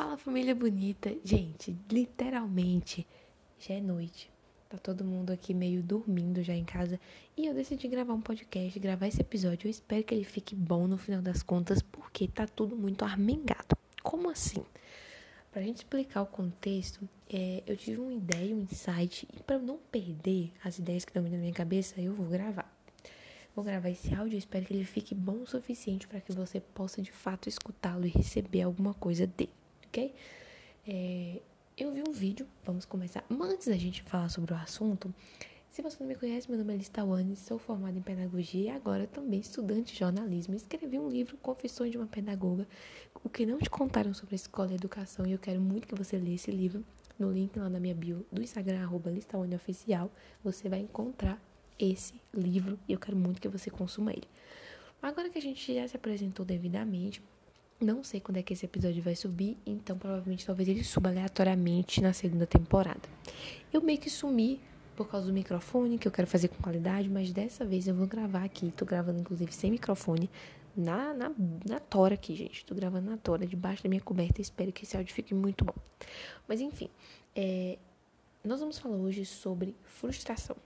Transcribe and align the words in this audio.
Fala 0.00 0.16
família 0.16 0.54
bonita. 0.54 1.14
Gente, 1.22 1.76
literalmente 1.92 3.06
já 3.58 3.74
é 3.74 3.82
noite. 3.82 4.30
Tá 4.66 4.78
todo 4.78 5.04
mundo 5.04 5.30
aqui 5.30 5.52
meio 5.52 5.82
dormindo 5.82 6.42
já 6.42 6.54
em 6.54 6.64
casa. 6.64 6.98
E 7.36 7.44
eu 7.44 7.52
decidi 7.52 7.86
gravar 7.86 8.14
um 8.14 8.20
podcast, 8.22 8.80
gravar 8.80 9.08
esse 9.08 9.20
episódio. 9.20 9.66
Eu 9.66 9.70
espero 9.70 10.02
que 10.02 10.14
ele 10.14 10.24
fique 10.24 10.54
bom 10.54 10.86
no 10.86 10.96
final 10.96 11.20
das 11.20 11.42
contas, 11.42 11.82
porque 11.82 12.26
tá 12.26 12.46
tudo 12.46 12.74
muito 12.74 13.04
armengado. 13.04 13.76
Como 14.02 14.30
assim? 14.30 14.64
Pra 15.52 15.60
gente 15.60 15.76
explicar 15.76 16.22
o 16.22 16.26
contexto, 16.26 17.06
é, 17.30 17.62
eu 17.66 17.76
tive 17.76 18.00
uma 18.00 18.14
ideia, 18.14 18.56
um 18.56 18.62
insight, 18.62 19.28
e 19.36 19.42
para 19.42 19.58
não 19.58 19.76
perder 19.92 20.50
as 20.64 20.78
ideias 20.78 21.04
que 21.04 21.10
estão 21.10 21.22
vindo 21.22 21.34
na 21.34 21.40
minha 21.40 21.52
cabeça, 21.52 22.00
eu 22.00 22.14
vou 22.14 22.24
gravar. 22.24 22.74
Vou 23.54 23.62
gravar 23.62 23.90
esse 23.90 24.14
áudio, 24.14 24.38
espero 24.38 24.64
que 24.64 24.72
ele 24.72 24.84
fique 24.84 25.14
bom 25.14 25.42
o 25.42 25.46
suficiente 25.46 26.08
para 26.08 26.22
que 26.22 26.32
você 26.32 26.58
possa 26.58 27.02
de 27.02 27.12
fato 27.12 27.50
escutá-lo 27.50 28.06
e 28.06 28.08
receber 28.08 28.62
alguma 28.62 28.94
coisa 28.94 29.26
dele, 29.26 29.50
ok? 29.90 30.14
É, 30.86 31.40
eu 31.76 31.92
vi 31.92 32.02
um 32.06 32.12
vídeo, 32.12 32.46
vamos 32.64 32.84
começar. 32.84 33.24
Mas 33.28 33.50
antes 33.50 33.68
da 33.68 33.76
gente 33.76 34.02
falar 34.02 34.28
sobre 34.28 34.54
o 34.54 34.56
assunto, 34.56 35.12
se 35.68 35.82
você 35.82 35.96
não 36.00 36.06
me 36.08 36.14
conhece, 36.14 36.48
meu 36.48 36.58
nome 36.58 36.74
é 36.74 36.76
Listawane, 36.76 37.36
sou 37.36 37.58
formada 37.58 37.98
em 37.98 38.02
pedagogia 38.02 38.64
e 38.64 38.70
agora 38.70 39.06
também 39.06 39.40
estudante 39.40 39.92
de 39.92 39.98
jornalismo. 39.98 40.54
Escrevi 40.54 40.98
um 40.98 41.08
livro, 41.08 41.36
Confissões 41.38 41.90
de 41.90 41.98
uma 41.98 42.06
Pedagoga, 42.06 42.66
o 43.22 43.28
que 43.28 43.44
não 43.44 43.58
te 43.58 43.68
contaram 43.68 44.14
sobre 44.14 44.34
a 44.34 44.36
escola 44.36 44.70
e 44.70 44.72
a 44.72 44.76
educação, 44.76 45.26
e 45.26 45.32
eu 45.32 45.38
quero 45.38 45.60
muito 45.60 45.86
que 45.86 45.94
você 45.94 46.16
leia 46.16 46.36
esse 46.36 46.50
livro. 46.50 46.84
No 47.18 47.30
link 47.30 47.58
lá 47.58 47.68
na 47.68 47.78
minha 47.78 47.94
bio 47.94 48.24
do 48.32 48.42
Instagram, 48.42 48.82
arroba 48.82 49.12
Oficial, 49.54 50.10
você 50.42 50.68
vai 50.68 50.80
encontrar 50.80 51.40
esse 51.78 52.14
livro 52.32 52.78
e 52.88 52.92
eu 52.92 52.98
quero 52.98 53.16
muito 53.16 53.40
que 53.40 53.48
você 53.48 53.70
consuma 53.70 54.12
ele. 54.12 54.26
Agora 55.02 55.28
que 55.30 55.38
a 55.38 55.42
gente 55.42 55.74
já 55.74 55.86
se 55.86 55.96
apresentou 55.96 56.44
devidamente, 56.44 57.22
não 57.80 58.04
sei 58.04 58.20
quando 58.20 58.36
é 58.36 58.42
que 58.42 58.52
esse 58.52 58.66
episódio 58.66 59.02
vai 59.02 59.16
subir, 59.16 59.56
então 59.64 59.96
provavelmente 59.96 60.44
talvez 60.44 60.68
ele 60.68 60.84
suba 60.84 61.08
aleatoriamente 61.08 62.00
na 62.00 62.12
segunda 62.12 62.46
temporada. 62.46 63.00
Eu 63.72 63.80
meio 63.80 63.98
que 63.98 64.10
sumi 64.10 64.60
por 64.94 65.08
causa 65.08 65.26
do 65.26 65.32
microfone, 65.32 65.96
que 65.96 66.06
eu 66.06 66.12
quero 66.12 66.26
fazer 66.26 66.48
com 66.48 66.62
qualidade, 66.62 67.08
mas 67.08 67.32
dessa 67.32 67.64
vez 67.64 67.88
eu 67.88 67.94
vou 67.94 68.06
gravar 68.06 68.44
aqui. 68.44 68.70
Tô 68.76 68.84
gravando 68.84 69.18
inclusive 69.18 69.50
sem 69.50 69.70
microfone, 69.70 70.28
na, 70.76 71.14
na, 71.14 71.32
na 71.66 71.80
tora 71.80 72.14
aqui, 72.14 72.34
gente. 72.34 72.64
Tô 72.64 72.74
gravando 72.74 73.10
na 73.10 73.16
tora, 73.16 73.46
debaixo 73.46 73.82
da 73.82 73.88
minha 73.88 74.00
coberta. 74.00 74.40
Espero 74.40 74.72
que 74.72 74.84
esse 74.84 74.96
áudio 74.96 75.14
fique 75.14 75.34
muito 75.34 75.64
bom. 75.64 75.74
Mas 76.46 76.60
enfim, 76.60 76.88
é, 77.34 77.78
nós 78.44 78.60
vamos 78.60 78.78
falar 78.78 78.96
hoje 78.96 79.24
sobre 79.24 79.74
frustração. 79.84 80.56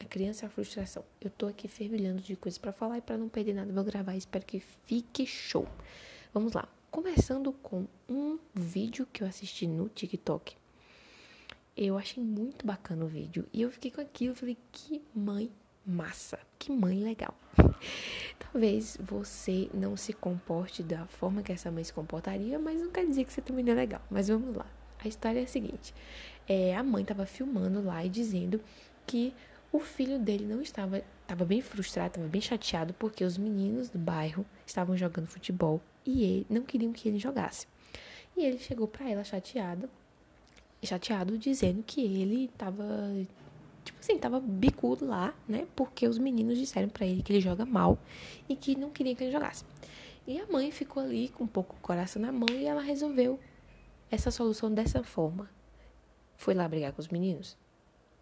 A 0.00 0.04
criança 0.04 0.44
é 0.44 0.46
a 0.46 0.50
frustração. 0.50 1.04
Eu 1.20 1.30
tô 1.30 1.46
aqui 1.46 1.66
fervilhando 1.66 2.20
de 2.20 2.36
coisas 2.36 2.58
para 2.58 2.72
falar 2.72 2.98
e 2.98 3.00
para 3.00 3.16
não 3.16 3.28
perder 3.28 3.54
nada, 3.54 3.72
vou 3.72 3.84
gravar. 3.84 4.14
Espero 4.16 4.44
que 4.44 4.60
fique 4.60 5.26
show. 5.26 5.66
Vamos 6.38 6.52
lá. 6.52 6.68
Começando 6.88 7.52
com 7.52 7.84
um 8.08 8.38
vídeo 8.54 9.08
que 9.12 9.24
eu 9.24 9.26
assisti 9.26 9.66
no 9.66 9.88
TikTok. 9.88 10.54
Eu 11.76 11.98
achei 11.98 12.22
muito 12.22 12.64
bacana 12.64 13.04
o 13.04 13.08
vídeo 13.08 13.44
e 13.52 13.60
eu 13.60 13.72
fiquei 13.72 13.90
com 13.90 14.00
aquilo, 14.00 14.36
falei 14.36 14.56
que 14.70 15.02
mãe 15.12 15.50
massa, 15.84 16.38
que 16.56 16.70
mãe 16.70 17.02
legal. 17.02 17.34
Talvez 18.38 18.96
você 19.00 19.68
não 19.74 19.96
se 19.96 20.12
comporte 20.12 20.80
da 20.80 21.06
forma 21.08 21.42
que 21.42 21.50
essa 21.50 21.72
mãe 21.72 21.82
se 21.82 21.92
comportaria, 21.92 22.56
mas 22.56 22.80
não 22.80 22.92
quer 22.92 23.04
dizer 23.04 23.24
que 23.24 23.32
você 23.32 23.40
também 23.40 23.64
não 23.64 23.72
é 23.72 23.74
legal. 23.74 24.02
Mas 24.08 24.28
vamos 24.28 24.54
lá. 24.54 24.66
A 25.00 25.08
história 25.08 25.40
é 25.40 25.42
a 25.42 25.48
seguinte: 25.48 25.92
é, 26.48 26.76
a 26.76 26.84
mãe 26.84 27.02
estava 27.02 27.26
filmando 27.26 27.82
lá 27.82 28.04
e 28.04 28.08
dizendo 28.08 28.60
que 29.04 29.34
o 29.70 29.78
filho 29.78 30.18
dele 30.18 30.46
não 30.46 30.62
estava, 30.62 31.02
estava 31.22 31.44
bem 31.44 31.60
frustrado, 31.60 32.08
estava 32.08 32.28
bem 32.28 32.40
chateado 32.40 32.94
porque 32.94 33.22
os 33.24 33.36
meninos 33.36 33.88
do 33.88 33.98
bairro 33.98 34.44
estavam 34.66 34.96
jogando 34.96 35.26
futebol 35.26 35.80
e 36.06 36.24
ele 36.24 36.46
não 36.48 36.62
queriam 36.62 36.92
que 36.92 37.08
ele 37.08 37.18
jogasse. 37.18 37.66
E 38.36 38.44
ele 38.44 38.58
chegou 38.58 38.88
para 38.88 39.08
ela 39.10 39.24
chateado, 39.24 39.90
chateado 40.82 41.36
dizendo 41.36 41.82
que 41.82 42.00
ele 42.00 42.44
estava 42.44 42.84
tipo 43.84 43.98
assim, 44.00 44.18
tava 44.18 44.40
bicudo 44.40 45.06
lá, 45.06 45.34
né? 45.48 45.66
Porque 45.74 46.06
os 46.06 46.18
meninos 46.18 46.58
disseram 46.58 46.88
para 46.88 47.06
ele 47.06 47.22
que 47.22 47.32
ele 47.32 47.40
joga 47.40 47.64
mal 47.64 47.98
e 48.48 48.54
que 48.54 48.76
não 48.76 48.90
queriam 48.90 49.14
que 49.14 49.24
ele 49.24 49.32
jogasse. 49.32 49.64
E 50.26 50.38
a 50.38 50.46
mãe 50.46 50.70
ficou 50.70 51.02
ali 51.02 51.28
com 51.28 51.44
um 51.44 51.48
pouco 51.48 51.74
o 51.74 51.80
coração 51.80 52.20
na 52.20 52.30
mão 52.30 52.48
e 52.50 52.66
ela 52.66 52.82
resolveu 52.82 53.40
essa 54.10 54.30
solução 54.30 54.72
dessa 54.72 55.02
forma. 55.02 55.48
Foi 56.36 56.54
lá 56.54 56.68
brigar 56.68 56.92
com 56.92 57.00
os 57.00 57.08
meninos? 57.08 57.56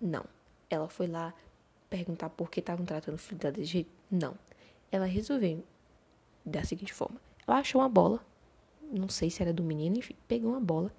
Não. 0.00 0.24
Ela 0.68 0.88
foi 0.88 1.06
lá 1.06 1.32
perguntar 1.88 2.30
por 2.30 2.50
que 2.50 2.60
estavam 2.60 2.84
tratando 2.84 3.14
o 3.14 3.18
filho 3.18 3.38
dela 3.38 3.52
desse 3.52 3.72
jeito? 3.72 3.90
Não. 4.10 4.34
Ela 4.90 5.06
resolveu 5.06 5.64
da 6.44 6.62
seguinte 6.64 6.92
forma: 6.92 7.20
ela 7.46 7.58
achou 7.58 7.80
uma 7.80 7.88
bola, 7.88 8.24
não 8.92 9.08
sei 9.08 9.30
se 9.30 9.42
era 9.42 9.52
do 9.52 9.62
menino, 9.62 9.98
enfim, 9.98 10.14
pegou 10.28 10.50
uma 10.50 10.60
bola 10.60 10.92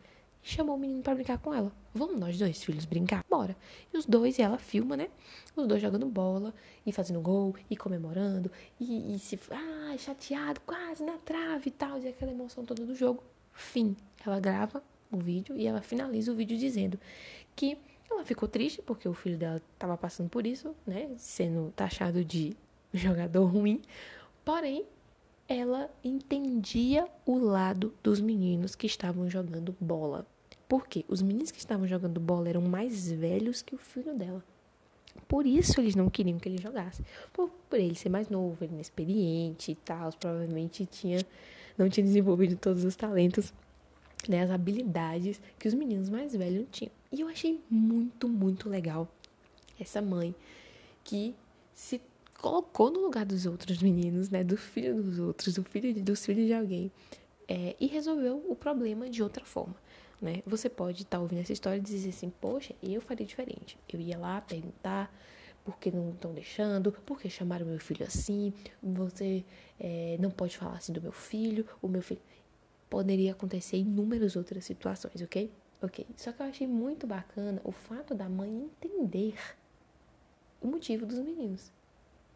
e 0.43 0.47
chamou 0.47 0.75
o 0.75 0.79
menino 0.79 1.01
para 1.01 1.15
brincar 1.15 1.37
com 1.37 1.53
ela. 1.53 1.71
Vamos 1.93 2.19
nós 2.19 2.37
dois 2.37 2.63
filhos 2.63 2.85
brincar? 2.85 3.23
Bora. 3.29 3.55
E 3.93 3.97
os 3.97 4.05
dois, 4.05 4.37
e 4.37 4.41
ela 4.41 4.57
filma, 4.57 4.95
né? 4.95 5.09
Os 5.55 5.67
dois 5.67 5.81
jogando 5.81 6.05
bola 6.05 6.53
e 6.85 6.91
fazendo 6.91 7.19
gol 7.19 7.55
e 7.69 7.75
comemorando 7.75 8.51
e, 8.79 9.15
e 9.15 9.19
se 9.19 9.39
ah, 9.51 9.97
chateado, 9.97 10.61
quase 10.61 11.03
na 11.03 11.17
trave 11.17 11.69
e 11.69 11.71
tal, 11.71 11.99
e 11.99 12.07
aquela 12.07 12.31
emoção 12.31 12.63
toda 12.65 12.85
do 12.85 12.95
jogo. 12.95 13.23
Fim. 13.53 13.95
Ela 14.25 14.39
grava 14.39 14.83
o 15.11 15.17
vídeo 15.17 15.55
e 15.55 15.65
ela 15.65 15.81
finaliza 15.81 16.31
o 16.31 16.35
vídeo 16.35 16.57
dizendo 16.57 16.99
que 17.55 17.77
ela 18.09 18.23
ficou 18.23 18.47
triste 18.47 18.81
porque 18.81 19.07
o 19.07 19.13
filho 19.13 19.37
dela 19.37 19.61
estava 19.73 19.97
passando 19.97 20.29
por 20.29 20.45
isso, 20.45 20.75
né? 20.85 21.09
Sendo 21.17 21.71
taxado 21.75 22.23
de 22.23 22.55
jogador 22.93 23.45
ruim. 23.45 23.81
Porém, 24.43 24.85
ela 25.47 25.89
entendia 26.03 27.07
o 27.25 27.37
lado 27.37 27.93
dos 28.03 28.19
meninos 28.19 28.75
que 28.75 28.87
estavam 28.87 29.29
jogando 29.29 29.75
bola. 29.79 30.25
Porque 30.67 31.05
os 31.07 31.21
meninos 31.21 31.51
que 31.51 31.59
estavam 31.59 31.87
jogando 31.87 32.19
bola 32.19 32.49
eram 32.49 32.61
mais 32.61 33.09
velhos 33.09 33.61
que 33.61 33.75
o 33.75 33.77
filho 33.77 34.13
dela. 34.13 34.43
Por 35.27 35.45
isso 35.45 35.79
eles 35.79 35.95
não 35.95 36.09
queriam 36.09 36.39
que 36.39 36.47
ele 36.49 36.61
jogasse. 36.61 37.03
Por, 37.33 37.49
por 37.69 37.79
ele 37.79 37.95
ser 37.95 38.09
mais 38.09 38.29
novo, 38.29 38.63
ele 38.63 38.73
inexperiente 38.73 39.71
e 39.71 39.75
tal, 39.75 40.11
provavelmente 40.13 40.85
tinha, 40.85 41.19
não 41.77 41.89
tinha 41.89 42.05
desenvolvido 42.05 42.55
todos 42.57 42.83
os 42.83 42.95
talentos 42.95 43.53
né, 44.27 44.43
as 44.43 44.51
habilidades 44.51 45.41
que 45.59 45.67
os 45.67 45.73
meninos 45.73 46.09
mais 46.09 46.35
velhos 46.35 46.65
tinham. 46.71 46.91
E 47.11 47.21
eu 47.21 47.27
achei 47.27 47.61
muito, 47.69 48.27
muito 48.27 48.69
legal 48.69 49.07
essa 49.79 50.01
mãe 50.01 50.35
que 51.03 51.35
se 51.73 52.01
colocou 52.39 52.91
no 52.91 52.99
lugar 52.99 53.25
dos 53.25 53.45
outros 53.45 53.81
meninos, 53.81 54.29
né, 54.29 54.43
do 54.43 54.57
filho 54.57 55.01
dos 55.01 55.19
outros, 55.19 55.55
do 55.55 55.63
filho 55.63 55.93
de, 55.93 56.01
dos 56.01 56.25
filhos 56.25 56.45
de 56.45 56.53
alguém, 56.53 56.91
é, 57.47 57.75
e 57.79 57.87
resolveu 57.87 58.43
o 58.47 58.55
problema 58.55 59.09
de 59.09 59.23
outra 59.23 59.45
forma. 59.45 59.75
Né? 60.21 60.41
Você 60.45 60.69
pode 60.69 61.03
estar 61.03 61.17
tá 61.17 61.21
ouvindo 61.21 61.39
essa 61.39 61.53
história 61.53 61.77
e 61.77 61.81
dizer 61.81 62.09
assim, 62.09 62.31
poxa, 62.41 62.75
eu 62.81 62.99
faria 63.01 63.25
diferente. 63.25 63.77
Eu 63.91 63.99
ia 63.99 64.17
lá 64.17 64.41
perguntar 64.41 65.13
por 65.63 65.77
que 65.77 65.91
não 65.91 66.11
estão 66.11 66.33
deixando, 66.33 66.91
por 66.91 67.19
que 67.19 67.29
chamaram 67.29 67.65
meu 67.65 67.79
filho 67.79 68.05
assim, 68.05 68.53
você 68.81 69.43
é, 69.79 70.17
não 70.19 70.31
pode 70.31 70.57
falar 70.57 70.77
assim 70.77 70.93
do 70.93 71.01
meu 71.01 71.11
filho, 71.11 71.65
o 71.81 71.87
meu 71.87 72.01
filho 72.01 72.21
poderia 72.89 73.33
acontecer 73.33 73.77
inúmeras 73.77 74.35
outras 74.35 74.63
situações, 74.63 75.21
ok? 75.21 75.51
Ok. 75.81 76.07
Só 76.15 76.31
que 76.31 76.41
eu 76.41 76.47
achei 76.47 76.67
muito 76.67 77.05
bacana 77.05 77.61
o 77.63 77.71
fato 77.71 78.15
da 78.15 78.27
mãe 78.27 78.49
entender 78.49 79.35
o 80.59 80.67
motivo 80.67 81.05
dos 81.05 81.19
meninos. 81.19 81.71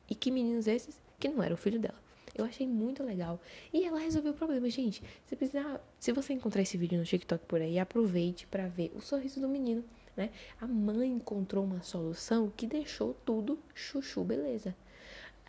E 0.09 0.13
que 0.13 0.29
meninos 0.29 0.67
esses? 0.67 1.01
Que 1.19 1.29
não 1.29 1.41
era 1.41 1.53
o 1.53 1.57
filho 1.57 1.79
dela. 1.79 1.99
Eu 2.35 2.45
achei 2.45 2.67
muito 2.67 3.03
legal. 3.03 3.39
E 3.73 3.83
ela 3.83 3.99
resolveu 3.99 4.31
o 4.31 4.35
problema, 4.35 4.69
gente. 4.69 5.03
Se 5.25 5.35
precisar, 5.35 5.81
se 5.99 6.11
você 6.11 6.33
encontrar 6.33 6.61
esse 6.61 6.77
vídeo 6.77 6.97
no 6.97 7.05
TikTok 7.05 7.45
por 7.45 7.61
aí, 7.61 7.77
aproveite 7.77 8.47
para 8.47 8.67
ver 8.67 8.91
o 8.95 9.01
sorriso 9.01 9.41
do 9.41 9.49
menino, 9.49 9.83
né? 10.15 10.31
A 10.59 10.67
mãe 10.67 11.09
encontrou 11.09 11.63
uma 11.63 11.81
solução 11.81 12.51
que 12.55 12.65
deixou 12.67 13.15
tudo 13.25 13.59
chuchu, 13.73 14.23
beleza. 14.23 14.75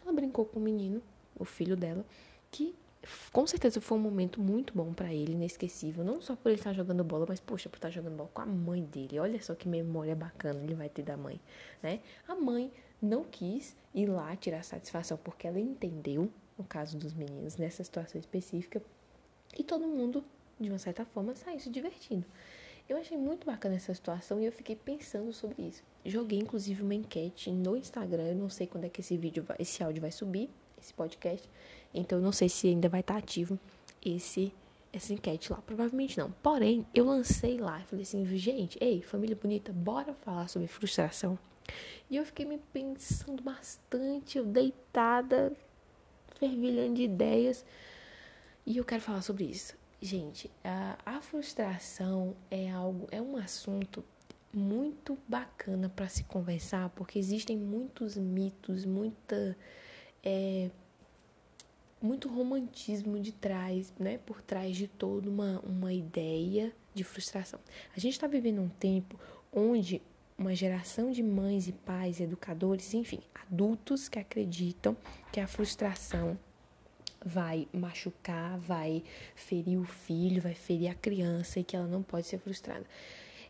Ela 0.03 0.13
brincou 0.13 0.45
com 0.45 0.59
o 0.59 0.63
menino, 0.63 1.01
o 1.39 1.45
filho 1.45 1.77
dela, 1.77 2.05
que 2.51 2.75
com 3.33 3.47
certeza 3.47 3.81
foi 3.81 3.99
um 3.99 4.01
momento 4.01 4.41
muito 4.41 4.73
bom 4.75 4.93
para 4.93 5.13
ele, 5.13 5.33
inesquecível. 5.33 6.05
Não 6.05 6.21
só 6.21 6.37
por 6.37 6.51
ele 6.51 6.61
estar 6.61 6.73
jogando 6.73 7.03
bola, 7.03 7.27
mas, 7.29 7.41
poxa, 7.41 7.69
por 7.69 7.77
estar 7.77 7.91
jogando 7.91 8.17
bola 8.17 8.31
com 8.33 8.43
a 8.43 8.47
mãe 8.47 8.85
dele. 8.85 9.19
Olha 9.19 9.43
só 9.43 9.55
que 9.55 9.69
memória 9.69 10.15
bacana 10.15 10.63
ele 10.63 10.75
vai 10.75 10.89
ter 10.89 11.03
da 11.03 11.17
mãe, 11.17 11.41
né? 11.83 12.01
A 12.29 12.35
mãe 12.35 12.73
não 13.01 13.25
quis 13.25 13.77
ir 13.95 14.07
lá 14.07 14.35
tirar 14.37 14.63
satisfação 14.63 15.19
porque 15.23 15.47
ela 15.47 15.59
entendeu, 15.59 16.31
no 16.57 16.65
caso 16.65 16.97
dos 16.97 17.13
meninos, 17.13 17.57
nessa 17.57 17.83
situação 17.83 18.21
específica, 18.21 18.81
e 19.59 19.65
todo 19.65 19.87
mundo, 19.87 20.25
de 20.59 20.69
uma 20.69 20.79
certa 20.79 21.05
forma, 21.05 21.35
saiu 21.35 21.59
se 21.59 21.69
divertindo. 21.69 22.25
Eu 22.89 22.97
achei 22.97 23.17
muito 23.17 23.47
bacana 23.47 23.77
essa 23.77 23.95
situação 23.95 24.41
e 24.41 24.47
eu 24.47 24.53
fiquei 24.53 24.77
pensando 24.77 25.33
sobre 25.33 25.63
isso. 25.63 25.83
Joguei, 26.05 26.39
inclusive, 26.39 26.83
uma 26.83 26.95
enquete 26.95 27.51
no 27.51 27.77
Instagram. 27.77 28.29
Eu 28.29 28.35
não 28.35 28.49
sei 28.49 28.67
quando 28.67 28.85
é 28.85 28.89
que 28.89 29.01
esse 29.01 29.17
vídeo, 29.17 29.45
esse 29.59 29.83
áudio 29.83 30.01
vai 30.01 30.11
subir, 30.11 30.51
esse 30.83 30.95
podcast. 30.95 31.49
Então 31.95 32.19
eu 32.19 32.25
não 32.25 32.33
sei 32.33 32.49
se 32.49 32.69
ainda 32.69 32.89
vai 32.89 33.01
estar 33.01 33.17
ativo 33.17 33.59
esse 34.05 34.53
essa 34.93 35.13
enquete 35.13 35.51
lá. 35.51 35.59
Provavelmente 35.63 36.19
não. 36.19 36.31
Porém, 36.43 36.87
eu 36.95 37.07
lancei 37.07 37.57
lá 37.57 37.81
e 37.81 37.85
falei 37.85 38.03
assim, 38.03 38.27
gente, 38.37 38.79
ei, 38.81 39.01
família 39.01 39.35
bonita, 39.35 39.73
bora 39.73 40.13
falar 40.13 40.49
sobre 40.49 40.69
frustração. 40.69 41.39
E 42.11 42.17
eu 42.17 42.27
fiquei 42.27 42.45
me 42.45 42.59
pensando 42.73 43.43
bastante, 43.43 44.37
eu 44.37 44.45
deitada, 44.45 45.53
fervilhando 46.39 46.95
de 46.95 47.05
ideias. 47.05 47.65
E 48.67 48.77
eu 48.77 48.85
quero 48.85 49.01
falar 49.01 49.23
sobre 49.23 49.45
isso. 49.45 49.75
gente, 50.01 50.51
a, 50.63 50.99
a 51.07 51.23
frustração 51.23 52.37
é 52.51 52.71
algo, 52.71 53.07
é 53.11 53.21
um 53.21 53.37
assunto 53.37 54.05
muito 54.53 55.17
bacana 55.27 55.89
para 55.89 56.09
se 56.09 56.25
conversar, 56.25 56.91
porque 56.91 57.19
existem 57.19 57.57
muitos 57.57 58.17
mitos, 58.17 58.85
muita 58.85 59.57
é, 60.23 60.71
muito 62.01 62.29
romantismo 62.29 63.19
de 63.19 63.33
trás, 63.33 63.93
né, 63.99 64.19
por 64.19 64.43
trás 64.43 64.77
de 64.77 64.87
toda 64.87 65.29
uma, 65.29 65.61
uma 65.61 65.93
ideia 65.93 66.73
de 66.95 67.05
frustração. 67.05 67.61
A 67.97 68.01
gente 68.01 68.15
está 68.15 68.27
vivendo 68.27 68.61
um 68.61 68.69
tempo 68.69 69.19
onde 69.53 70.03
uma 70.37 70.55
geração 70.55 71.13
de 71.13 71.23
mães 71.23 71.69
e 71.69 71.73
pais, 71.73 72.21
educadores, 72.21 72.93
enfim, 72.95 73.21
adultos 73.35 74.09
que 74.09 74.19
acreditam 74.19 74.97
que 75.31 75.39
a 75.39 75.47
frustração 75.47 76.39
vai 77.25 77.69
machucar, 77.73 78.59
vai 78.59 79.05
ferir 79.37 79.79
o 79.79 79.85
filho, 79.85 80.43
vai 80.43 80.55
ferir 80.55 80.89
a 80.89 80.95
criança 80.95 81.61
e 81.61 81.65
que 81.65 81.77
ela 81.77 81.87
não 81.87 82.03
pode 82.03 82.27
ser 82.27 82.39
frustrada. 82.39 82.85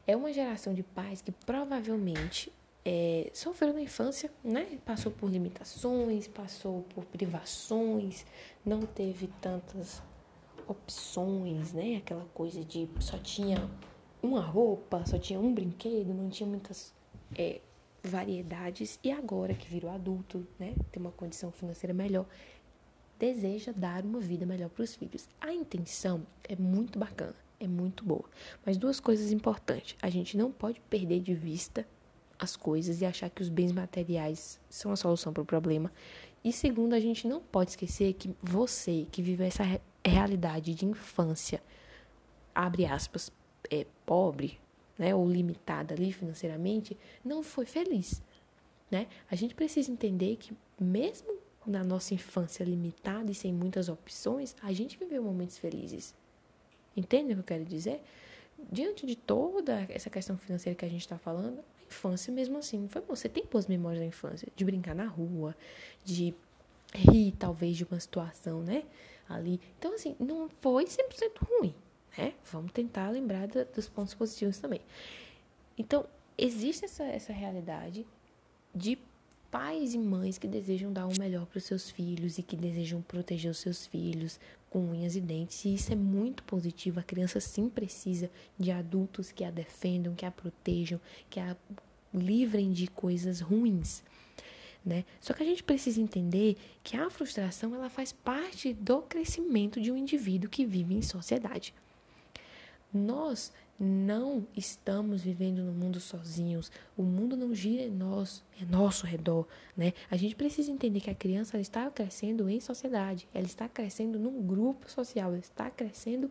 É 0.06 0.16
uma 0.16 0.32
geração 0.32 0.74
de 0.74 0.82
pais 0.82 1.22
que 1.22 1.32
provavelmente 1.32 2.52
é, 2.84 3.30
sofreu 3.32 3.72
na 3.72 3.80
infância, 3.80 4.30
né? 4.42 4.78
Passou 4.84 5.12
por 5.12 5.30
limitações, 5.30 6.26
passou 6.26 6.82
por 6.94 7.04
privações, 7.04 8.26
não 8.64 8.80
teve 8.82 9.28
tantas 9.40 10.02
opções, 10.66 11.72
né? 11.72 11.96
Aquela 11.96 12.24
coisa 12.34 12.64
de 12.64 12.88
só 12.98 13.18
tinha 13.18 13.70
uma 14.22 14.40
roupa, 14.40 15.04
só 15.06 15.18
tinha 15.18 15.38
um 15.38 15.54
brinquedo, 15.54 16.12
não 16.12 16.28
tinha 16.28 16.48
muitas 16.48 16.92
é, 17.36 17.60
variedades. 18.02 18.98
E 19.02 19.12
agora 19.12 19.54
que 19.54 19.68
virou 19.68 19.90
adulto, 19.90 20.46
né? 20.58 20.74
Tem 20.90 21.00
uma 21.00 21.12
condição 21.12 21.52
financeira 21.52 21.94
melhor, 21.94 22.26
deseja 23.16 23.72
dar 23.72 24.04
uma 24.04 24.18
vida 24.18 24.44
melhor 24.44 24.68
para 24.68 24.82
os 24.82 24.96
filhos. 24.96 25.28
A 25.40 25.52
intenção 25.52 26.26
é 26.42 26.56
muito 26.56 26.98
bacana, 26.98 27.36
é 27.60 27.68
muito 27.68 28.04
boa. 28.04 28.24
Mas 28.66 28.76
duas 28.76 28.98
coisas 28.98 29.30
importantes: 29.30 29.96
a 30.02 30.10
gente 30.10 30.36
não 30.36 30.50
pode 30.50 30.80
perder 30.80 31.20
de 31.20 31.32
vista 31.32 31.86
as 32.42 32.56
coisas 32.56 33.00
e 33.00 33.06
achar 33.06 33.30
que 33.30 33.42
os 33.42 33.48
bens 33.48 33.72
materiais 33.72 34.60
são 34.68 34.92
a 34.92 34.96
solução 34.96 35.32
para 35.32 35.42
o 35.42 35.46
problema. 35.46 35.92
E 36.44 36.52
segundo, 36.52 36.94
a 36.94 37.00
gente 37.00 37.28
não 37.28 37.40
pode 37.40 37.70
esquecer 37.70 38.14
que 38.14 38.34
você 38.42 39.06
que 39.10 39.22
vive 39.22 39.44
essa 39.44 39.62
re 39.62 39.80
realidade 40.04 40.74
de 40.74 40.84
infância, 40.84 41.62
abre 42.52 42.84
aspas, 42.84 43.30
é 43.70 43.86
pobre, 44.04 44.58
né, 44.98 45.14
ou 45.14 45.28
limitada 45.28 45.94
ali 45.94 46.12
financeiramente, 46.12 46.98
não 47.24 47.40
foi 47.44 47.64
feliz, 47.64 48.20
né? 48.90 49.06
A 49.30 49.36
gente 49.36 49.54
precisa 49.54 49.92
entender 49.92 50.34
que 50.38 50.52
mesmo 50.80 51.38
na 51.64 51.84
nossa 51.84 52.14
infância 52.14 52.64
limitada 52.64 53.30
e 53.30 53.34
sem 53.34 53.52
muitas 53.52 53.88
opções, 53.88 54.56
a 54.60 54.72
gente 54.72 54.98
viveu 54.98 55.22
momentos 55.22 55.56
felizes. 55.56 56.12
Entende 56.96 57.32
o 57.32 57.36
que 57.36 57.40
eu 57.40 57.44
quero 57.44 57.64
dizer? 57.64 58.02
Diante 58.72 59.06
de 59.06 59.14
toda 59.14 59.86
essa 59.88 60.10
questão 60.10 60.36
financeira 60.36 60.76
que 60.76 60.84
a 60.84 60.90
gente 60.90 61.02
está 61.02 61.16
falando, 61.16 61.62
infância 61.92 62.32
mesmo 62.32 62.58
assim 62.58 62.88
foi 62.88 63.02
bom. 63.02 63.14
Você 63.14 63.28
tem 63.28 63.44
boas 63.44 63.66
memórias 63.66 64.00
da 64.00 64.06
infância, 64.06 64.48
de 64.56 64.64
brincar 64.64 64.94
na 64.94 65.06
rua, 65.06 65.54
de 66.04 66.34
rir 66.94 67.32
talvez 67.38 67.76
de 67.76 67.84
uma 67.84 68.00
situação, 68.00 68.62
né? 68.62 68.84
Ali. 69.28 69.60
Então, 69.78 69.94
assim, 69.94 70.16
não 70.18 70.48
foi 70.60 70.84
100% 70.84 70.98
ruim, 71.46 71.74
né? 72.16 72.34
Vamos 72.50 72.72
tentar 72.72 73.10
lembrar 73.10 73.46
dos 73.46 73.88
pontos 73.88 74.14
positivos 74.14 74.58
também. 74.58 74.80
Então, 75.76 76.06
existe 76.36 76.84
essa, 76.84 77.04
essa 77.04 77.32
realidade 77.32 78.06
de 78.74 78.98
pais 79.52 79.92
e 79.92 79.98
mães 79.98 80.38
que 80.38 80.48
desejam 80.48 80.90
dar 80.90 81.06
o 81.06 81.18
melhor 81.18 81.44
para 81.44 81.58
os 81.58 81.64
seus 81.64 81.90
filhos 81.90 82.38
e 82.38 82.42
que 82.42 82.56
desejam 82.56 83.02
proteger 83.02 83.50
os 83.50 83.58
seus 83.58 83.86
filhos 83.86 84.40
com 84.70 84.80
unhas 84.90 85.14
e 85.14 85.20
dentes. 85.20 85.62
E 85.66 85.74
isso 85.74 85.92
é 85.92 85.94
muito 85.94 86.42
positivo. 86.44 86.98
A 86.98 87.02
criança 87.02 87.38
sim 87.38 87.68
precisa 87.68 88.30
de 88.58 88.70
adultos 88.70 89.30
que 89.30 89.44
a 89.44 89.50
defendam, 89.50 90.14
que 90.14 90.24
a 90.24 90.30
protejam, 90.30 90.98
que 91.28 91.38
a 91.38 91.54
livrem 92.14 92.72
de 92.72 92.86
coisas 92.86 93.40
ruins. 93.40 94.02
Né? 94.84 95.04
Só 95.20 95.34
que 95.34 95.42
a 95.42 95.46
gente 95.46 95.62
precisa 95.62 96.00
entender 96.00 96.56
que 96.82 96.96
a 96.96 97.10
frustração 97.10 97.74
ela 97.74 97.90
faz 97.90 98.10
parte 98.10 98.72
do 98.72 99.02
crescimento 99.02 99.82
de 99.82 99.92
um 99.92 99.96
indivíduo 99.98 100.48
que 100.48 100.64
vive 100.64 100.94
em 100.94 101.02
sociedade. 101.02 101.74
Nós 102.92 103.52
não 103.78 104.46
estamos 104.56 105.22
vivendo 105.22 105.62
no 105.62 105.72
mundo 105.72 105.98
sozinhos. 105.98 106.70
O 106.96 107.02
mundo 107.02 107.36
não 107.36 107.54
gira 107.54 107.82
em 107.82 107.90
nós, 107.90 108.42
é 108.60 108.64
nosso 108.64 109.06
redor, 109.06 109.46
né? 109.76 109.92
A 110.10 110.16
gente 110.16 110.36
precisa 110.36 110.70
entender 110.70 111.00
que 111.00 111.10
a 111.10 111.14
criança 111.14 111.58
está 111.58 111.90
crescendo 111.90 112.48
em 112.48 112.60
sociedade, 112.60 113.28
ela 113.34 113.46
está 113.46 113.68
crescendo 113.68 114.18
num 114.18 114.42
grupo 114.46 114.90
social, 114.90 115.30
ela 115.30 115.38
está 115.38 115.70
crescendo 115.70 116.30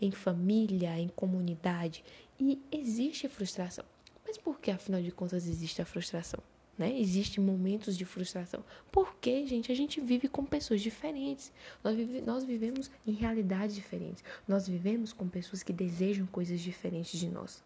em 0.00 0.10
família, 0.10 0.98
em 0.98 1.08
comunidade 1.08 2.04
e 2.38 2.60
existe 2.70 3.28
frustração. 3.28 3.84
Mas 4.26 4.38
por 4.38 4.60
que 4.60 4.70
afinal 4.70 5.00
de 5.00 5.10
contas 5.10 5.46
existe 5.46 5.82
a 5.82 5.84
frustração? 5.84 6.40
Né? 6.76 6.98
Existem 6.98 7.42
momentos 7.42 7.96
de 7.96 8.04
frustração. 8.04 8.64
Porque, 8.90 9.46
gente, 9.46 9.70
a 9.70 9.74
gente 9.74 10.00
vive 10.00 10.28
com 10.28 10.44
pessoas 10.44 10.80
diferentes. 10.80 11.52
Nós, 11.82 11.94
vive, 11.94 12.20
nós 12.20 12.44
vivemos 12.44 12.90
em 13.06 13.12
realidades 13.12 13.74
diferentes. 13.74 14.24
Nós 14.46 14.66
vivemos 14.66 15.12
com 15.12 15.28
pessoas 15.28 15.62
que 15.62 15.72
desejam 15.72 16.26
coisas 16.26 16.60
diferentes 16.60 17.18
de 17.18 17.28
nós. 17.28 17.62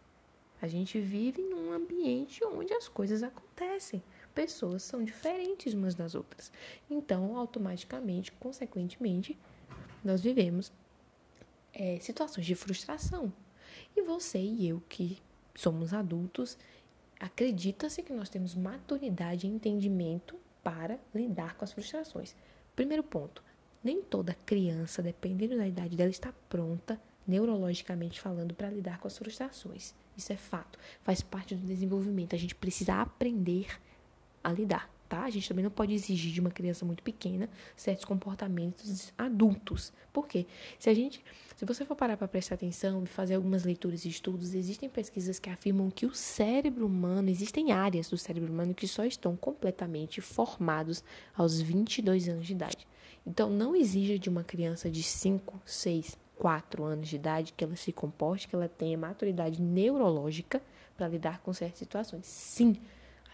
A 0.61 0.67
gente 0.67 1.01
vive 1.01 1.43
num 1.43 1.73
ambiente 1.73 2.45
onde 2.45 2.73
as 2.75 2.89
coisas 2.89 3.23
acontecem. 3.23 4.03
Pessoas 4.35 4.83
são 4.83 5.03
diferentes 5.05 5.73
umas 5.73 5.95
das 5.95 6.15
outras. 6.15 6.53
Então, 6.91 7.37
automaticamente, 7.37 8.33
consequentemente, 8.33 9.39
nós 10.05 10.21
vivemos 10.21 10.73
é, 11.73 11.99
situações 12.01 12.45
de 12.45 12.55
frustração. 12.55 13.33
E 13.97 14.03
você 14.03 14.39
e 14.39 14.69
eu, 14.69 14.83
que 14.89 15.19
somos 15.55 15.93
adultos, 15.93 16.59
acredita-se 17.19 18.03
que 18.03 18.13
nós 18.13 18.29
temos 18.29 18.55
maturidade 18.55 19.47
e 19.47 19.51
entendimento 19.51 20.37
para 20.63 20.99
lidar 21.15 21.57
com 21.57 21.65
as 21.65 21.73
frustrações. 21.73 22.35
Primeiro 22.77 23.03
ponto: 23.03 23.43
nem 23.83 24.03
toda 24.03 24.37
criança, 24.47 25.03
dependendo 25.03 25.57
da 25.57 25.67
idade 25.67 25.97
dela, 25.97 26.11
está 26.11 26.33
pronta, 26.49 27.01
neurologicamente 27.27 28.21
falando, 28.21 28.55
para 28.55 28.71
lidar 28.71 28.99
com 28.99 29.09
as 29.09 29.17
frustrações. 29.17 29.95
Isso 30.17 30.33
é 30.33 30.37
fato, 30.37 30.79
faz 31.03 31.23
parte 31.23 31.55
do 31.55 31.67
desenvolvimento. 31.67 32.35
A 32.35 32.39
gente 32.39 32.55
precisa 32.55 33.01
aprender 33.01 33.79
a 34.43 34.53
lidar 34.53 34.91
tá? 35.09 35.25
A 35.25 35.31
gente 35.31 35.49
também 35.49 35.65
não 35.65 35.71
pode 35.71 35.95
exigir 35.95 36.33
de 36.33 36.41
uma 36.41 36.51
criança 36.51 36.85
muito 36.85 37.03
pequena 37.03 37.49
certos 37.75 38.05
comportamentos 38.05 39.13
adultos. 39.17 39.93
Por 40.13 40.27
quê? 40.27 40.47
Se 40.79 40.91
a 40.91 40.95
gente, 40.95 41.25
se 41.57 41.65
você 41.65 41.85
for 41.85 41.97
parar 41.97 42.17
para 42.17 42.29
prestar 42.29 42.57
atenção 42.57 43.03
e 43.03 43.07
fazer 43.07 43.35
algumas 43.35 43.65
leituras 43.65 44.05
e 44.05 44.09
estudos, 44.09 44.55
existem 44.55 44.89
pesquisas 44.89 45.39
que 45.39 45.49
afirmam 45.49 45.91
que 45.91 46.07
o 46.07 46.15
cérebro 46.15 46.87
humano, 46.87 47.31
existem 47.31 47.73
áreas 47.73 48.09
do 48.11 48.19
cérebro 48.19 48.53
humano 48.53 48.75
que 48.75 48.87
só 48.87 49.05
estão 49.05 49.35
completamente 49.37 50.21
formados 50.21 51.03
aos 51.35 51.61
22 51.61 52.29
anos 52.29 52.47
de 52.47 52.53
idade. 52.53 52.87
Então, 53.27 53.51
não 53.51 53.75
exija 53.75 54.19
de 54.19 54.29
uma 54.29 54.45
criança 54.45 54.91
de 54.91 55.03
5, 55.03 55.61
6, 55.65 56.19
4 56.37 56.85
anos 56.85 57.09
de 57.09 57.17
idade 57.17 57.53
que 57.55 57.65
ela 57.65 57.77
se 57.77 57.93
comporte, 57.93 58.49
que 58.49 58.55
ela 58.55 58.69
tenha 58.69 58.97
maturidade 58.97 59.61
neurológica 59.61 60.63
para 60.97 61.09
lidar 61.09 61.41
com 61.41 61.53
certas 61.53 61.79
situações. 61.79 62.27
Sim, 62.27 62.77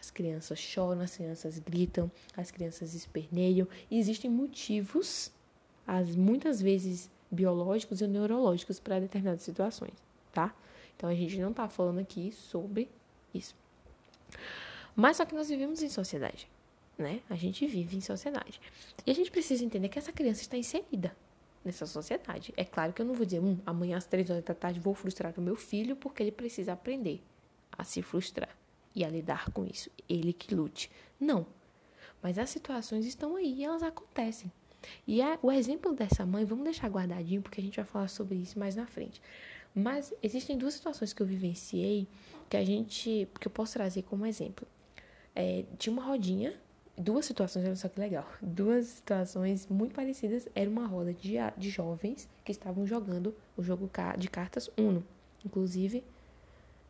as 0.04 0.11
crianças 0.11 0.58
choram, 0.58 1.00
as 1.00 1.16
crianças 1.16 1.58
gritam, 1.58 2.11
as 2.37 2.50
crianças 2.50 2.94
esperneiam. 2.94 3.66
E 3.90 3.99
existem 3.99 4.30
motivos, 4.30 5.32
as, 5.87 6.14
muitas 6.14 6.61
vezes 6.61 7.11
biológicos 7.30 8.00
e 8.00 8.06
neurológicos, 8.06 8.78
para 8.78 9.00
determinadas 9.00 9.42
situações, 9.42 9.94
tá? 10.32 10.54
Então 10.96 11.08
a 11.08 11.14
gente 11.14 11.38
não 11.38 11.50
está 11.50 11.68
falando 11.68 12.00
aqui 12.00 12.30
sobre 12.32 12.88
isso. 13.32 13.54
Mas 14.94 15.16
só 15.16 15.25
que 15.25 15.34
nós 15.34 15.49
vivemos 15.49 15.82
em 15.82 15.88
sociedade, 15.88 16.49
né? 16.99 17.20
A 17.28 17.34
gente 17.34 17.66
vive 17.66 17.96
em 17.96 18.00
sociedade. 18.00 18.61
E 19.06 19.11
a 19.11 19.14
gente 19.14 19.30
precisa 19.30 19.64
entender 19.64 19.88
que 19.88 19.99
essa 19.99 20.12
criança 20.12 20.42
está 20.42 20.56
inserida 20.56 21.16
nessa 21.64 21.87
sociedade. 21.87 22.52
É 22.56 22.64
claro 22.64 22.92
que 22.92 23.00
eu 23.00 23.06
não 23.06 23.14
vou 23.14 23.25
dizer, 23.25 23.40
hum, 23.40 23.58
amanhã 23.64 23.96
às 23.96 24.04
três 24.04 24.28
horas 24.28 24.44
da 24.44 24.54
tarde 24.54 24.78
vou 24.78 24.94
frustrar 24.94 25.32
o 25.37 25.40
meu 25.40 25.56
filho 25.56 25.96
porque 25.96 26.23
ele 26.23 26.30
precisa 26.30 26.75
aprender 26.75 27.23
a 27.73 27.82
se 27.82 28.02
frustrar 28.02 28.54
e 28.94 29.04
a 29.04 29.08
lidar 29.08 29.50
com 29.50 29.64
isso. 29.64 29.90
Ele 30.08 30.32
que 30.32 30.54
lute. 30.54 30.90
Não. 31.18 31.46
Mas 32.22 32.38
as 32.38 32.50
situações 32.50 33.04
estão 33.04 33.36
aí 33.36 33.64
elas 33.64 33.82
acontecem. 33.82 34.50
E 35.06 35.20
é, 35.20 35.38
o 35.42 35.50
exemplo 35.50 35.94
dessa 35.94 36.24
mãe, 36.26 36.44
vamos 36.44 36.64
deixar 36.64 36.88
guardadinho, 36.88 37.42
porque 37.42 37.60
a 37.60 37.64
gente 37.64 37.76
vai 37.76 37.84
falar 37.84 38.08
sobre 38.08 38.36
isso 38.36 38.58
mais 38.58 38.76
na 38.76 38.86
frente. 38.86 39.20
Mas 39.74 40.12
existem 40.22 40.56
duas 40.56 40.74
situações 40.74 41.12
que 41.12 41.20
eu 41.20 41.26
vivenciei 41.26 42.06
que 42.48 42.56
a 42.56 42.64
gente. 42.64 43.28
que 43.40 43.48
eu 43.48 43.50
posso 43.50 43.72
trazer 43.72 44.02
como 44.02 44.24
exemplo. 44.24 44.66
É, 45.34 45.64
tinha 45.78 45.92
uma 45.92 46.04
rodinha, 46.04 46.54
duas 46.96 47.26
situações, 47.26 47.64
olha 47.64 47.76
só 47.76 47.88
que 47.88 47.98
legal. 47.98 48.26
Duas 48.40 48.86
situações 48.86 49.66
muito 49.66 49.94
parecidas. 49.94 50.46
Era 50.54 50.70
uma 50.70 50.86
roda 50.86 51.12
de, 51.12 51.34
de 51.56 51.70
jovens 51.70 52.28
que 52.44 52.52
estavam 52.52 52.86
jogando 52.86 53.34
o 53.56 53.62
jogo 53.62 53.90
de 54.16 54.28
cartas 54.28 54.70
Uno. 54.78 55.04
Inclusive, 55.44 56.04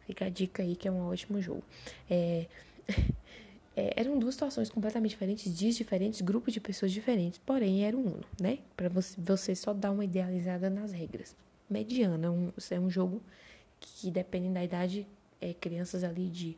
Fica 0.06 0.26
a 0.26 0.28
dica 0.28 0.62
aí 0.62 0.76
que 0.76 0.86
é 0.88 0.90
um 0.90 1.06
ótimo 1.08 1.40
jogo. 1.40 1.62
É, 2.08 2.46
é, 3.76 3.94
eram 3.96 4.18
duas 4.18 4.34
situações 4.34 4.70
completamente 4.70 5.10
diferentes, 5.10 5.56
dias 5.56 5.76
diferentes, 5.76 6.20
grupos 6.20 6.52
de 6.52 6.60
pessoas 6.60 6.92
diferentes, 6.92 7.38
porém 7.44 7.84
era 7.84 7.96
um 7.96 8.06
uno, 8.06 8.24
né? 8.40 8.58
Para 8.76 8.88
você, 8.88 9.20
você 9.20 9.54
só 9.54 9.72
dar 9.72 9.90
uma 9.90 10.04
idealizada 10.04 10.68
nas 10.68 10.92
regras. 10.92 11.36
mediana. 11.68 12.30
Um, 12.30 12.52
é 12.70 12.78
um 12.78 12.90
jogo 12.90 13.22
que, 13.80 14.10
dependendo 14.10 14.54
da 14.54 14.64
idade, 14.64 15.06
é, 15.40 15.52
crianças 15.54 16.04
ali 16.04 16.28
de 16.28 16.56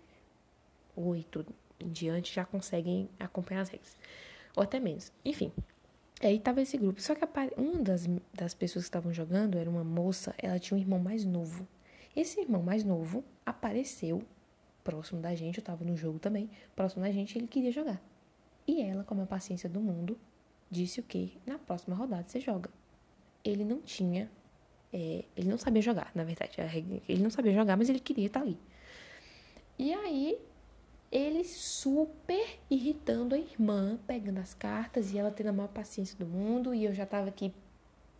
8 0.97 1.47
em 1.81 1.89
diante 1.91 2.35
já 2.35 2.45
conseguem 2.45 3.09
acompanhar 3.19 3.63
as 3.63 3.69
regras. 3.69 3.97
Ou 4.55 4.63
até 4.63 4.81
menos. 4.81 5.13
Enfim, 5.25 5.53
aí 6.23 6.39
tava 6.39 6.63
esse 6.63 6.77
grupo. 6.79 7.01
Só 7.01 7.15
que 7.15 7.23
uma 7.57 7.83
das, 7.83 8.09
das 8.33 8.55
pessoas 8.55 8.85
que 8.85 8.89
estavam 8.89 9.13
jogando 9.13 9.59
era 9.59 9.69
uma 9.69 9.85
moça, 9.85 10.35
ela 10.39 10.59
tinha 10.59 10.77
um 10.77 10.81
irmão 10.81 10.99
mais 10.99 11.25
novo. 11.25 11.67
Esse 12.17 12.41
irmão 12.41 12.63
mais 12.63 12.83
novo 12.83 13.23
apareceu 13.45 14.23
próximo 14.83 15.21
da 15.21 15.35
gente, 15.35 15.59
eu 15.59 15.65
tava 15.65 15.85
no 15.85 15.97
jogo 15.97 16.19
também, 16.19 16.49
próximo 16.75 17.03
da 17.03 17.11
gente, 17.11 17.37
ele 17.37 17.47
queria 17.47 17.73
jogar. 17.73 18.01
E 18.67 18.81
ela, 18.81 19.05
com 19.05 19.21
a 19.21 19.27
paciência 19.27 19.69
do 19.69 19.81
mundo, 19.81 20.19
disse 20.71 21.01
o 21.01 21.03
que 21.03 21.37
na 21.45 21.59
próxima 21.59 21.95
rodada 21.95 22.25
você 22.27 22.41
joga. 22.41 22.71
Ele 23.45 23.65
não 23.65 23.81
tinha, 23.81 24.31
é, 24.93 25.25
ele 25.37 25.49
não 25.49 25.59
sabia 25.59 25.83
jogar, 25.83 26.11
na 26.15 26.25
verdade. 26.25 26.57
Ele 27.09 27.23
não 27.23 27.31
sabia 27.31 27.53
jogar, 27.53 27.77
mas 27.77 27.89
ele 27.89 28.01
queria 28.01 28.27
estar 28.27 28.41
ali. 28.41 28.59
E 29.79 29.93
aí, 29.93 30.39
ele 31.11 31.45
super 31.45 32.59
irritando 32.71 33.35
a 33.35 33.39
irmã, 33.39 33.99
pegando 34.07 34.39
as 34.39 34.55
cartas 34.55 35.13
e 35.13 35.19
ela 35.19 35.31
tendo 35.31 35.49
a 35.49 35.53
maior 35.53 35.69
paciência 35.69 36.17
do 36.17 36.27
mundo. 36.27 36.75
E 36.75 36.85
eu 36.85 36.95
já 36.95 37.05
tava 37.05 37.29
aqui 37.29 37.53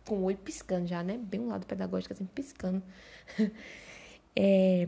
com 0.05 0.19
o 0.19 0.23
olho 0.23 0.37
piscando 0.37 0.87
já, 0.87 1.03
né? 1.03 1.17
Bem 1.17 1.39
um 1.39 1.47
lado 1.47 1.65
pedagógico, 1.65 2.13
assim, 2.13 2.25
piscando. 2.25 2.83
é, 4.39 4.87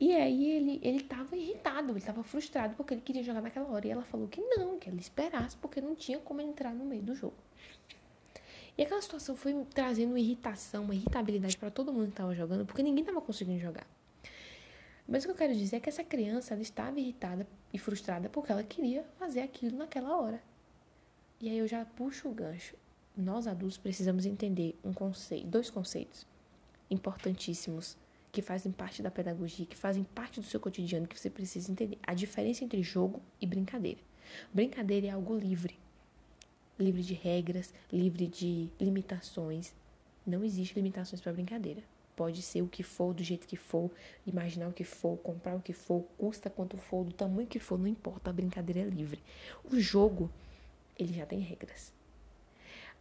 e 0.00 0.14
aí 0.14 0.52
ele, 0.52 0.80
ele 0.82 1.02
tava 1.02 1.36
irritado, 1.36 1.92
ele 1.92 2.00
tava 2.00 2.22
frustrado 2.22 2.74
porque 2.76 2.94
ele 2.94 3.02
queria 3.02 3.22
jogar 3.22 3.42
naquela 3.42 3.68
hora. 3.68 3.86
E 3.86 3.90
ela 3.90 4.02
falou 4.02 4.26
que 4.26 4.40
não, 4.40 4.78
que 4.78 4.88
ela 4.88 4.98
esperasse, 4.98 5.54
porque 5.58 5.82
não 5.82 5.94
tinha 5.94 6.18
como 6.18 6.40
entrar 6.40 6.74
no 6.74 6.82
meio 6.82 7.02
do 7.02 7.14
jogo. 7.14 7.36
E 8.78 8.82
aquela 8.82 9.00
situação 9.02 9.36
foi 9.36 9.54
trazendo 9.74 10.16
irritação, 10.16 10.84
uma 10.84 10.94
irritabilidade 10.94 11.58
para 11.58 11.70
todo 11.70 11.92
mundo 11.92 12.08
que 12.08 12.16
tava 12.16 12.34
jogando, 12.34 12.64
porque 12.64 12.82
ninguém 12.82 13.04
tava 13.04 13.20
conseguindo 13.20 13.58
jogar. 13.58 13.86
Mas 15.06 15.24
o 15.24 15.26
que 15.26 15.32
eu 15.32 15.36
quero 15.36 15.54
dizer 15.54 15.76
é 15.76 15.80
que 15.80 15.90
essa 15.90 16.02
criança 16.02 16.54
ela 16.54 16.62
estava 16.62 16.98
irritada 16.98 17.46
e 17.72 17.78
frustrada 17.78 18.30
porque 18.30 18.50
ela 18.50 18.62
queria 18.62 19.04
fazer 19.18 19.40
aquilo 19.40 19.76
naquela 19.76 20.16
hora. 20.16 20.42
E 21.38 21.50
aí 21.50 21.58
eu 21.58 21.68
já 21.68 21.84
puxo 21.84 22.28
o 22.28 22.32
gancho. 22.32 22.74
Nós 23.14 23.46
adultos 23.46 23.78
precisamos 23.78 24.24
entender 24.24 24.74
um 24.82 24.92
conceito, 24.92 25.46
dois 25.46 25.70
conceitos 25.70 26.26
importantíssimos 26.90 27.96
que 28.36 28.42
fazem 28.42 28.70
parte 28.70 29.02
da 29.02 29.10
pedagogia, 29.10 29.64
que 29.64 29.74
fazem 29.74 30.04
parte 30.04 30.40
do 30.40 30.44
seu 30.44 30.60
cotidiano, 30.60 31.06
que 31.06 31.18
você 31.18 31.30
precisa 31.30 31.72
entender. 31.72 31.98
A 32.02 32.12
diferença 32.12 32.62
entre 32.62 32.82
jogo 32.82 33.22
e 33.40 33.46
brincadeira. 33.46 33.98
Brincadeira 34.52 35.06
é 35.06 35.10
algo 35.10 35.34
livre. 35.34 35.78
Livre 36.78 37.02
de 37.02 37.14
regras, 37.14 37.72
livre 37.90 38.26
de 38.26 38.68
limitações. 38.78 39.72
Não 40.26 40.44
existe 40.44 40.74
limitações 40.74 41.18
para 41.18 41.32
brincadeira. 41.32 41.82
Pode 42.14 42.42
ser 42.42 42.60
o 42.60 42.68
que 42.68 42.82
for, 42.82 43.14
do 43.14 43.22
jeito 43.22 43.46
que 43.46 43.56
for, 43.56 43.90
imaginar 44.26 44.68
o 44.68 44.72
que 44.74 44.84
for, 44.84 45.16
comprar 45.16 45.56
o 45.56 45.62
que 45.62 45.72
for, 45.72 46.02
custa 46.18 46.50
quanto 46.50 46.76
for, 46.76 47.06
do 47.06 47.14
tamanho 47.14 47.48
que 47.48 47.58
for, 47.58 47.78
não 47.78 47.86
importa, 47.86 48.28
a 48.28 48.34
brincadeira 48.34 48.80
é 48.80 48.84
livre. 48.84 49.22
O 49.64 49.80
jogo, 49.80 50.30
ele 50.98 51.14
já 51.14 51.24
tem 51.24 51.38
regras. 51.40 51.90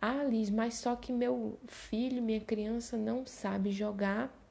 Ah, 0.02 0.24
Liz, 0.24 0.50
mas 0.50 0.76
só 0.76 0.96
que 0.96 1.12
meu 1.12 1.60
filho, 1.68 2.24
minha 2.24 2.40
criança 2.40 2.96
não 2.96 3.26
sabe 3.26 3.70
jogar 3.74 4.45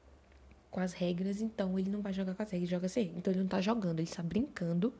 com 0.75 0.81
as 0.81 0.91
regras, 0.91 1.41
então 1.41 1.79
ele 1.79 1.89
não 1.89 2.01
vai 2.01 2.11
jogar 2.11 2.35
com 2.35 2.43
as 2.43 2.51
regras, 2.51 2.69
joga 2.69 2.89
sem 2.89 3.13
Então 3.15 3.31
ele 3.31 3.39
não 3.39 3.47
tá 3.47 3.61
jogando, 3.61 4.01
ele 4.01 4.09
está 4.09 4.21
brincando 4.21 4.93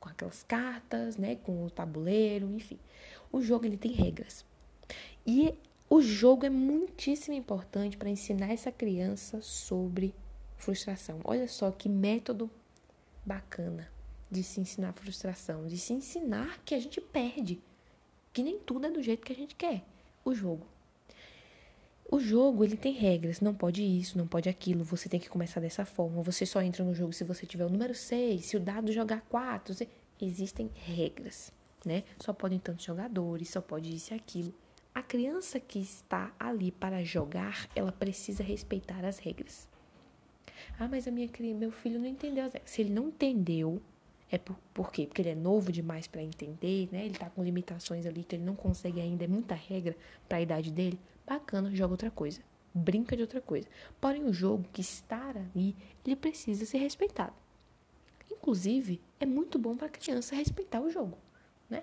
com 0.00 0.08
aquelas 0.08 0.42
cartas, 0.42 1.18
né, 1.18 1.36
com 1.36 1.66
o 1.66 1.70
tabuleiro, 1.70 2.50
enfim. 2.50 2.78
O 3.30 3.42
jogo 3.42 3.66
ele 3.66 3.76
tem 3.76 3.92
regras. 3.92 4.42
E 5.26 5.52
o 5.90 6.00
jogo 6.00 6.46
é 6.46 6.48
muitíssimo 6.48 7.36
importante 7.36 7.98
para 7.98 8.08
ensinar 8.08 8.50
essa 8.50 8.72
criança 8.72 9.42
sobre 9.42 10.14
frustração. 10.56 11.20
Olha 11.24 11.46
só 11.46 11.70
que 11.70 11.90
método 11.90 12.50
bacana 13.22 13.92
de 14.30 14.42
se 14.42 14.62
ensinar 14.62 14.94
frustração, 14.94 15.66
de 15.66 15.76
se 15.76 15.92
ensinar 15.92 16.58
que 16.64 16.74
a 16.74 16.80
gente 16.80 17.02
perde, 17.02 17.60
que 18.32 18.42
nem 18.42 18.58
tudo 18.58 18.86
é 18.86 18.90
do 18.90 19.02
jeito 19.02 19.26
que 19.26 19.32
a 19.34 19.36
gente 19.36 19.54
quer. 19.56 19.84
O 20.24 20.34
jogo. 20.34 20.66
O 22.08 22.20
jogo, 22.20 22.62
ele 22.62 22.76
tem 22.76 22.92
regras, 22.92 23.40
não 23.40 23.52
pode 23.52 23.82
isso, 23.82 24.16
não 24.16 24.28
pode 24.28 24.48
aquilo, 24.48 24.84
você 24.84 25.08
tem 25.08 25.18
que 25.18 25.28
começar 25.28 25.58
dessa 25.58 25.84
forma, 25.84 26.22
você 26.22 26.46
só 26.46 26.62
entra 26.62 26.84
no 26.84 26.94
jogo 26.94 27.12
se 27.12 27.24
você 27.24 27.44
tiver 27.44 27.64
o 27.64 27.68
número 27.68 27.94
6, 27.94 28.44
se 28.44 28.56
o 28.56 28.60
dado 28.60 28.92
jogar 28.92 29.22
4, 29.22 29.74
existem 30.20 30.70
regras, 30.74 31.52
né? 31.84 32.04
Só 32.20 32.32
podem 32.32 32.60
tantos 32.60 32.84
jogadores, 32.84 33.50
só 33.50 33.60
pode 33.60 33.92
isso 33.94 34.14
e 34.14 34.16
aquilo. 34.16 34.54
A 34.94 35.02
criança 35.02 35.58
que 35.58 35.80
está 35.80 36.32
ali 36.38 36.70
para 36.70 37.04
jogar, 37.04 37.68
ela 37.74 37.90
precisa 37.90 38.42
respeitar 38.42 39.04
as 39.04 39.18
regras. 39.18 39.68
Ah, 40.78 40.88
mas 40.88 41.08
a 41.08 41.10
minha 41.10 41.28
meu 41.54 41.70
filho 41.72 41.98
não 41.98 42.06
entendeu 42.06 42.44
as 42.44 42.52
regras. 42.52 42.70
Se 42.70 42.82
ele 42.82 42.90
não 42.90 43.08
entendeu, 43.08 43.82
é 44.30 44.38
por, 44.38 44.56
por 44.72 44.92
quê? 44.92 45.06
Porque 45.06 45.22
ele 45.22 45.30
é 45.30 45.34
novo 45.34 45.72
demais 45.72 46.06
para 46.06 46.22
entender, 46.22 46.88
né? 46.92 47.04
Ele 47.04 47.14
está 47.14 47.28
com 47.28 47.42
limitações 47.42 48.06
ali, 48.06 48.20
então 48.20 48.38
ele 48.38 48.46
não 48.46 48.54
consegue 48.56 49.00
ainda, 49.00 49.24
é 49.24 49.28
muita 49.28 49.54
regra 49.54 49.96
para 50.28 50.38
a 50.38 50.40
idade 50.40 50.70
dele. 50.70 50.98
Bacana, 51.26 51.74
joga 51.74 51.94
outra 51.94 52.10
coisa. 52.10 52.40
Brinca 52.72 53.16
de 53.16 53.22
outra 53.22 53.40
coisa. 53.40 53.68
Porém, 54.00 54.24
o 54.24 54.32
jogo 54.32 54.68
que 54.72 54.80
está 54.80 55.30
ali, 55.30 55.74
ele 56.04 56.14
precisa 56.14 56.64
ser 56.64 56.78
respeitado. 56.78 57.34
Inclusive, 58.30 59.00
é 59.18 59.26
muito 59.26 59.58
bom 59.58 59.76
para 59.76 59.86
a 59.86 59.90
criança 59.90 60.36
respeitar 60.36 60.80
o 60.80 60.90
jogo, 60.90 61.16
né? 61.68 61.82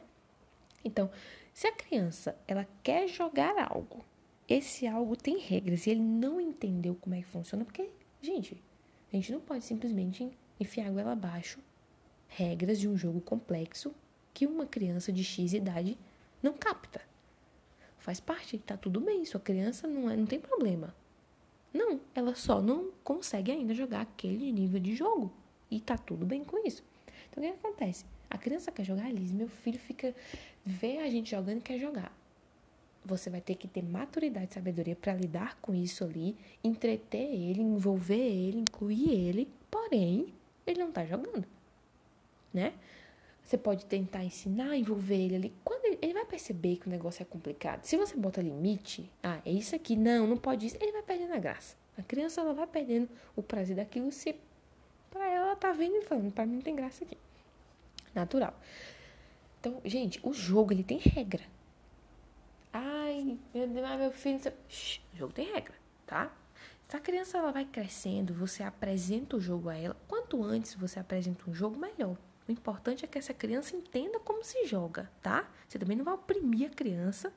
Então, 0.86 1.10
se 1.54 1.68
a 1.68 1.72
criança 1.72 2.38
ela 2.48 2.68
quer 2.82 3.08
jogar 3.08 3.56
algo, 3.72 4.06
esse 4.48 4.86
algo 4.88 5.16
tem 5.16 5.40
regras 5.40 5.88
e 5.88 5.92
ele 5.92 6.02
não 6.02 6.40
entendeu 6.40 6.96
como 6.96 7.16
é 7.16 7.22
que 7.22 7.28
funciona, 7.28 7.66
porque, 7.66 7.90
gente, 8.22 8.62
a 9.12 9.16
gente 9.16 9.32
não 9.32 9.40
pode 9.40 9.64
simplesmente 9.66 10.30
enfiar 10.60 10.88
a 10.88 10.92
goela 10.92 11.14
abaixo 11.14 11.60
regras 12.28 12.80
de 12.80 12.88
um 12.88 12.98
jogo 12.98 13.22
complexo 13.22 13.94
que 14.34 14.48
uma 14.48 14.66
criança 14.66 15.12
de 15.12 15.24
X 15.24 15.54
idade 15.54 15.98
não 16.42 16.54
capta. 16.54 17.02
Faz 18.03 18.19
parte, 18.19 18.57
tá 18.57 18.75
tudo 18.75 19.00
bem, 19.00 19.24
sua 19.24 19.39
criança 19.39 19.88
não, 19.88 20.10
é, 20.10 20.17
não 20.17 20.25
tem 20.25 20.38
problema. 20.38 20.93
Não, 21.74 22.01
ela 22.13 22.36
só 22.36 22.62
não 22.62 22.91
consegue 23.01 23.50
ainda 23.50 23.74
jogar 23.74 24.01
aquele 24.01 24.51
nível 24.51 24.77
de 24.77 24.93
jogo. 24.93 25.31
E 25.72 25.79
tá 25.79 25.98
tudo 25.98 26.25
bem 26.25 26.43
com 26.43 26.67
isso. 26.67 26.83
Então 27.29 27.41
o 27.41 27.48
que 27.48 27.53
acontece? 27.53 28.03
A 28.29 28.38
criança 28.38 28.74
quer 28.74 28.83
jogar, 28.83 29.10
Liz, 29.10 29.31
meu 29.31 29.48
filho 29.48 29.79
fica. 29.79 30.13
vê 30.65 30.98
a 30.98 31.10
gente 31.10 31.31
jogando 31.31 31.60
e 31.60 31.62
quer 31.62 31.79
jogar. 31.79 32.12
Você 33.05 33.29
vai 33.29 33.39
ter 33.39 33.55
que 33.55 33.69
ter 33.69 33.81
maturidade 33.81 34.51
e 34.51 34.53
sabedoria 34.53 34.98
para 34.98 35.15
lidar 35.15 35.57
com 35.62 35.74
isso 35.74 36.03
ali, 36.03 36.36
entreter 36.62 37.33
ele, 37.33 37.62
envolver 37.62 38.15
ele, 38.15 38.60
incluir 38.60 39.12
ele, 39.12 39.48
porém, 39.72 40.33
ele 40.67 40.83
não 40.83 40.91
tá 40.91 41.05
jogando. 41.05 41.45
Né? 42.53 42.74
Você 43.44 43.58
pode 43.58 43.86
tentar 43.86 44.24
ensinar, 44.24 44.76
envolver 44.76 45.16
ele 45.16 45.36
ali. 45.36 45.54
Quando 45.64 45.86
ele, 45.86 46.00
ele, 46.02 46.14
vai 46.14 46.26
perceber 46.26 46.78
que 46.78 46.88
o 46.88 46.90
negócio 46.90 47.22
é 47.22 47.26
complicado. 47.26 47.84
Se 47.84 47.98
você 47.98 48.16
bota 48.16 48.42
limite, 48.42 49.12
ah, 49.22 49.42
é 49.46 49.52
isso 49.52 49.76
aqui, 49.76 49.96
não, 49.96 50.26
não 50.26 50.38
pode 50.38 50.66
isso, 50.66 50.78
ele 50.80 50.94
vai 50.94 51.04
perdendo 51.04 51.34
a 51.34 51.40
graça. 51.40 51.76
A 51.98 52.02
criança 52.02 52.42
ela 52.42 52.54
vai 52.54 52.66
perdendo 52.66 53.10
o 53.36 53.44
prazer 53.44 53.76
daquilo 53.76 54.12
se 54.12 54.36
para 55.12 55.30
ela 55.30 55.56
tá 55.56 55.72
vendo 55.72 55.98
e 55.98 56.02
falando, 56.02 56.32
para 56.32 56.46
mim 56.46 56.56
não 56.56 56.62
tem 56.62 56.76
graça 56.76 57.04
aqui. 57.04 57.18
Natural. 58.16 58.54
Então, 59.60 59.80
gente, 59.86 60.20
o 60.24 60.34
jogo 60.34 60.74
ele 60.74 60.84
tem 60.84 60.98
regra. 60.98 61.44
Ai, 62.72 63.38
meu 63.54 63.68
Deus, 63.68 64.00
meu 64.00 64.12
filho, 64.12 64.40
Shhh, 64.68 65.00
o 65.14 65.18
jogo 65.18 65.34
tem 65.34 65.54
regra, 65.54 65.76
tá? 66.08 66.34
Se 66.88 66.98
a 66.98 67.00
criança 67.00 67.38
ela 67.38 67.52
vai 67.52 67.66
crescendo, 67.66 68.34
você 68.34 68.64
apresenta 68.64 69.38
o 69.38 69.40
jogo 69.40 69.70
a 69.70 69.76
ela. 69.76 69.96
Quanto 70.08 70.44
antes 70.44 70.74
você 70.74 71.00
apresenta 71.00 71.50
um 71.50 71.54
jogo, 71.54 71.80
melhor. 71.80 72.18
O 72.48 72.52
importante 72.52 73.06
é 73.06 73.08
que 73.08 73.18
essa 73.18 73.34
criança 73.34 73.76
entenda 73.76 74.20
como 74.20 74.44
se 74.44 74.66
joga, 74.66 75.10
tá? 75.22 75.50
Você 75.68 75.80
também 75.80 75.96
não 75.96 76.04
vai 76.04 76.14
oprimir 76.14 76.70
a 76.70 76.74
criança 76.74 77.34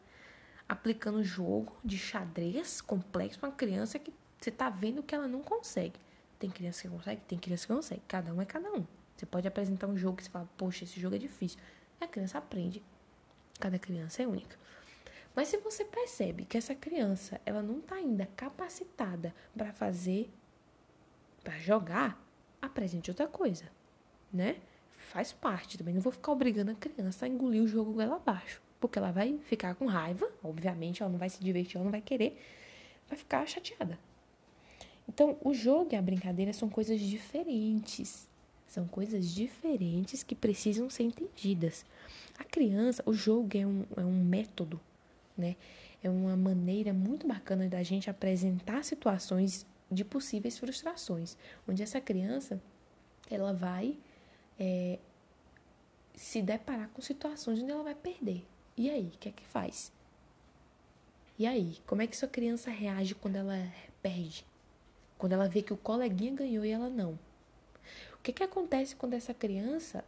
aplicando 0.69 1.23
jogo 1.23 1.77
de 1.85 1.97
xadrez 1.97 2.81
complexo 2.81 3.39
para 3.39 3.51
uma 3.51 3.55
criança 3.55 3.99
que 3.99 4.13
você 4.41 4.51
tá 4.51 4.69
vendo 4.69 5.03
que 5.03 5.15
ela 5.15 5.29
não 5.29 5.43
consegue. 5.43 5.99
Tem 6.39 6.51
criança 6.51 6.83
que 6.83 6.89
consegue, 6.89 7.21
tem 7.23 7.39
criança 7.39 7.67
que 7.67 7.73
consegue. 7.73 8.03
Cada 8.09 8.35
um 8.35 8.43
é 8.43 8.45
cada 8.45 8.71
um. 8.73 8.85
Você 9.17 9.25
pode 9.25 9.49
apresentar 9.49 9.87
um 9.87 9.97
jogo 9.97 10.17
que 10.17 10.25
você 10.25 10.31
fala, 10.31 10.49
poxa, 10.57 10.85
esse 10.85 11.01
jogo 11.01 11.15
é 11.15 11.19
difícil. 11.19 11.59
E 12.01 12.05
a 12.05 12.09
criança 12.09 12.39
aprende. 12.39 12.83
Cada 13.59 13.79
criança 13.79 14.23
é 14.23 14.27
única. 14.27 14.59
Mas 15.35 15.49
se 15.49 15.57
você 15.59 15.85
percebe 15.85 16.45
que 16.45 16.59
essa 16.59 16.75
criança, 16.75 17.41
ela 17.47 17.63
não 17.63 17.79
está 17.79 17.97
ainda 17.97 18.27
capacitada 18.37 19.35
para 19.57 19.73
fazer, 19.73 20.31
para 21.43 21.59
jogar, 21.59 22.23
apresente 22.61 23.11
outra 23.11 23.27
coisa, 23.27 23.71
né? 24.33 24.61
Faz 25.07 25.33
parte 25.33 25.79
também. 25.79 25.95
Não 25.95 26.01
vou 26.01 26.13
ficar 26.13 26.33
obrigando 26.33 26.71
a 26.71 26.75
criança 26.75 27.27
a 27.27 27.29
engolir 27.29 27.63
o 27.63 27.69
jogo 27.69 28.01
ela 28.01 28.17
abaixo. 28.17 28.61
Porque 28.81 28.99
ela 28.99 29.11
vai 29.11 29.39
ficar 29.45 29.75
com 29.75 29.87
raiva, 29.87 30.29
obviamente, 30.45 31.03
ela 31.03 31.11
não 31.11 31.19
vai 31.19 31.31
se 31.31 31.43
divertir, 31.43 31.77
ela 31.77 31.85
não 31.85 31.91
vai 31.91 32.03
querer, 32.03 32.39
vai 33.09 33.17
ficar 33.17 33.47
chateada. 33.47 33.99
Então, 35.09 35.37
o 35.43 35.55
jogo 35.55 35.91
e 35.93 35.97
a 35.97 36.03
brincadeira 36.03 36.53
são 36.53 36.69
coisas 36.69 37.01
diferentes. 37.01 38.29
São 38.67 38.87
coisas 38.87 39.33
diferentes 39.33 40.23
que 40.23 40.35
precisam 40.35 40.91
ser 40.91 41.05
entendidas. 41.05 41.87
A 42.39 42.45
criança, 42.45 43.03
o 43.07 43.13
jogo 43.13 43.57
é 43.57 43.67
um, 43.67 43.85
é 43.97 44.05
um 44.05 44.25
método, 44.25 44.81
né? 45.39 45.57
é 46.03 46.11
uma 46.11 46.37
maneira 46.37 46.93
muito 46.93 47.27
bacana 47.27 47.69
da 47.69 47.83
gente 47.83 48.09
apresentar 48.09 48.85
situações 48.85 49.67
de 49.91 50.05
possíveis 50.05 50.59
frustrações, 50.59 51.37
onde 51.69 51.83
essa 51.83 52.01
criança 52.01 52.61
ela 53.31 53.53
vai 53.53 53.97
é, 54.59 54.99
se 56.15 56.43
deparar 56.43 56.89
com 56.91 57.03
situações 57.03 57.63
onde 57.63 57.71
ela 57.71 57.83
vai 57.83 57.95
perder. 57.95 58.47
E 58.77 58.91
aí, 58.91 59.07
o 59.15 59.19
que 59.19 59.29
é 59.29 59.33
que 59.33 59.45
faz? 59.45 59.93
E 61.39 61.47
aí, 61.47 61.79
como 61.87 62.03
é 62.03 62.07
que 62.07 62.17
sua 62.17 62.29
criança 62.29 62.71
reage 62.71 63.15
quando 63.15 63.37
ela 63.37 63.71
perde? 64.03 64.45
Quando 65.19 65.33
ela 65.33 65.49
vê 65.49 65.63
que 65.63 65.73
o 65.73 65.77
coleguinha 65.77 66.35
ganhou 66.35 66.65
e 66.65 66.71
ela 66.71 66.89
não? 66.89 67.19
O 68.15 68.19
que, 68.23 68.33
que 68.33 68.43
acontece 68.43 68.97
quando 68.97 69.15
essa 69.15 69.33
criança 69.33 70.05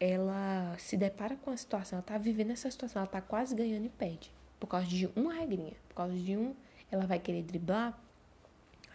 ela 0.00 0.76
se 0.78 0.96
depara 0.96 1.36
com 1.36 1.50
a 1.50 1.56
situação, 1.56 1.98
ela 1.98 2.00
está 2.00 2.18
vivendo 2.18 2.50
essa 2.50 2.70
situação, 2.70 3.00
ela 3.00 3.06
está 3.06 3.20
quase 3.20 3.54
ganhando 3.54 3.86
e 3.86 3.90
perde 3.90 4.30
por 4.64 4.66
causa 4.66 4.86
de 4.86 5.08
uma 5.14 5.34
regrinha, 5.34 5.74
por 5.88 5.94
causa 5.94 6.14
de 6.14 6.36
um, 6.36 6.54
ela 6.90 7.06
vai 7.06 7.18
querer 7.18 7.42
driblar 7.42 7.98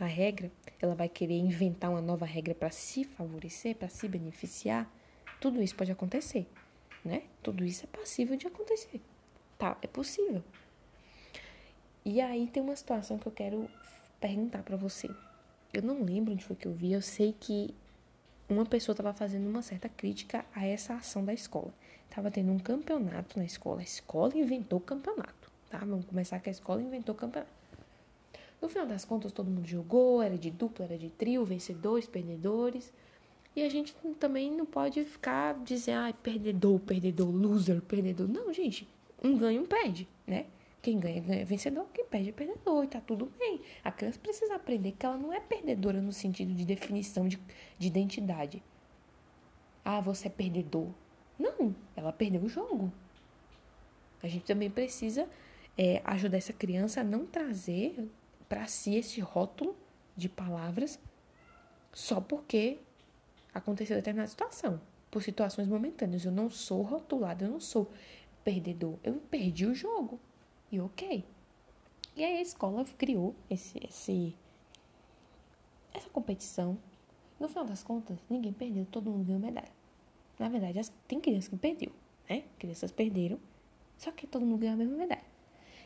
a 0.03 0.08
regra, 0.08 0.51
ela 0.82 0.96
vai 0.96 1.10
querer 1.10 1.38
inventar 1.38 1.89
uma 1.89 2.01
nova 2.01 2.25
regra 2.25 2.56
para 2.56 2.72
se 2.72 3.03
favorecer, 3.03 3.75
para 3.75 3.89
se 3.89 4.08
beneficiar. 4.08 4.89
Tudo 5.39 5.62
isso 5.62 5.75
pode 5.75 5.91
acontecer, 5.91 6.48
né? 7.03 7.24
Tudo 7.44 7.63
isso 7.63 7.86
é 7.86 7.88
passível 7.88 8.36
de 8.36 8.48
acontecer. 8.48 9.01
Tá, 9.58 9.77
é 9.82 9.88
possível. 9.88 10.44
E 12.06 12.22
aí 12.22 12.48
tem 12.48 12.63
uma 12.63 12.75
situação 12.75 13.18
que 13.18 13.27
eu 13.27 13.32
quero 13.32 13.70
perguntar 14.20 14.63
para 14.63 14.77
você. 14.77 15.10
Eu 15.74 15.82
não 15.82 16.03
lembro 16.03 16.34
onde 16.34 16.44
foi 16.44 16.56
que 16.56 16.68
eu 16.68 16.74
vi, 16.74 16.94
eu 16.94 17.01
sei 17.01 17.36
que 17.38 17.75
uma 18.48 18.65
pessoa 18.65 18.94
estava 18.94 19.13
fazendo 19.13 19.48
uma 19.48 19.62
certa 19.62 19.88
crítica 19.88 20.46
a 20.56 20.65
essa 20.65 20.96
ação 20.96 21.24
da 21.24 21.34
escola. 21.34 21.74
Tava 22.10 22.32
tendo 22.32 22.51
um 22.51 22.58
campeonato 22.58 23.38
na 23.38 23.46
escola, 23.46 23.82
a 23.82 23.84
escola 23.84 24.36
inventou 24.36 24.79
campeonato, 24.79 25.51
tá? 25.70 25.77
Vamos 25.79 26.06
começar 26.06 26.39
que 26.39 26.50
a 26.50 26.51
escola 26.51 26.82
inventou 26.82 27.13
campeonato. 27.13 27.59
No 28.62 28.68
final 28.68 28.86
das 28.86 29.06
contas, 29.06 29.32
todo 29.32 29.50
mundo 29.50 29.68
jogou, 29.68 30.22
era 30.22 30.38
de 30.38 30.51
dupla, 30.51 30.86
era 30.86 30.98
de 30.98 31.10
trio, 31.10 31.46
vencedores, 31.46 32.08
perdedores. 32.08 32.92
E 33.56 33.63
a 33.63 33.70
gente 33.70 33.96
também 34.20 34.51
não 34.51 34.66
pode 34.66 35.04
ficar 35.06 35.58
dizendo, 35.63 36.10
ah, 36.10 36.13
perdedor, 36.13 36.80
perdedor, 36.80 37.30
loser, 37.30 37.82
perdedor. 37.82 38.28
Não, 38.28 38.54
gente, 38.54 38.88
um 39.24 39.38
ganha, 39.38 39.62
um 39.62 39.66
perde, 39.66 40.08
né? 40.28 40.46
Quem 40.82 40.98
ganha, 40.98 41.22
ganha 41.22 41.46
vencedor, 41.46 41.88
quem 41.94 42.06
perde 42.06 42.30
é 42.30 42.32
perdedor, 42.32 42.84
e 42.84 42.88
tá 42.88 43.01
tudo 43.01 43.32
bem. 43.38 43.62
A 43.84 43.92
criança 43.92 44.20
precisa 44.20 44.56
aprender 44.56 44.94
que 44.94 45.06
ela 45.06 45.18
não 45.18 45.34
é 45.34 45.39
perdedora 45.39 46.01
no 46.01 46.13
sentido 46.13 46.54
de 46.54 46.63
definição 46.63 47.28
de, 47.28 47.38
de 47.78 47.88
identidade. 47.88 48.63
Ah, 49.84 50.00
você 50.00 50.28
é 50.28 50.32
perdedor. 50.32 50.88
Não, 51.38 51.75
ela 51.96 52.13
perdeu 52.13 52.42
o 52.42 52.50
jogo. 52.50 52.92
A 54.22 54.28
gente 54.28 54.46
também 54.46 54.70
precisa 54.70 55.28
é, 55.78 56.01
ajudar 56.06 56.38
essa 56.38 56.54
criança 56.54 57.01
a 57.01 57.04
não 57.04 57.25
trazer 57.25 58.08
para 58.50 58.65
si 58.68 58.96
esse 58.96 59.22
rótulo 59.22 59.77
de 60.18 60.27
palavras 60.27 61.00
só 61.94 62.20
porque 62.20 62.79
aconteceu 63.53 63.96
determinada 63.96 64.29
situação, 64.29 64.82
por 65.10 65.24
situações 65.24 65.68
momentâneas. 65.68 66.25
Eu 66.25 66.32
não 66.32 66.50
sou 66.50 66.82
rotulada, 66.82 67.46
eu 67.46 67.51
não 67.51 67.60
sou 67.60 67.91
perdedor. 68.44 68.98
Eu 69.03 69.15
perdi 69.29 69.65
o 69.65 69.75
jogo. 69.75 70.20
E 70.72 70.79
ok. 70.79 71.24
E 72.15 72.24
aí 72.24 72.38
a 72.38 72.41
escola 72.41 72.84
criou 72.98 73.36
esse, 73.50 73.79
esse, 73.86 74.36
essa 75.94 76.10
competição. 76.10 76.77
No 77.39 77.48
final 77.48 77.63
das 77.63 77.84
contas, 77.84 78.18
ninguém 78.29 78.51
perdeu, 78.51 78.86
todo 78.86 79.10
mundo 79.10 79.25
ganhou 79.25 79.39
medalha. 79.39 79.72
Na 80.38 80.50
verdade, 80.50 80.79
tem 81.08 81.20
crianças 81.20 81.48
que 81.48 81.56
perdeu, 81.56 81.91
né? 82.29 82.44
Crianças 82.58 82.91
perderam, 82.91 83.39
só 83.98 84.12
que 84.12 84.27
todo 84.27 84.46
mundo 84.46 84.60
ganhou 84.60 84.74
a 84.74 84.77
mesma 84.77 84.98
medalha. 84.98 85.29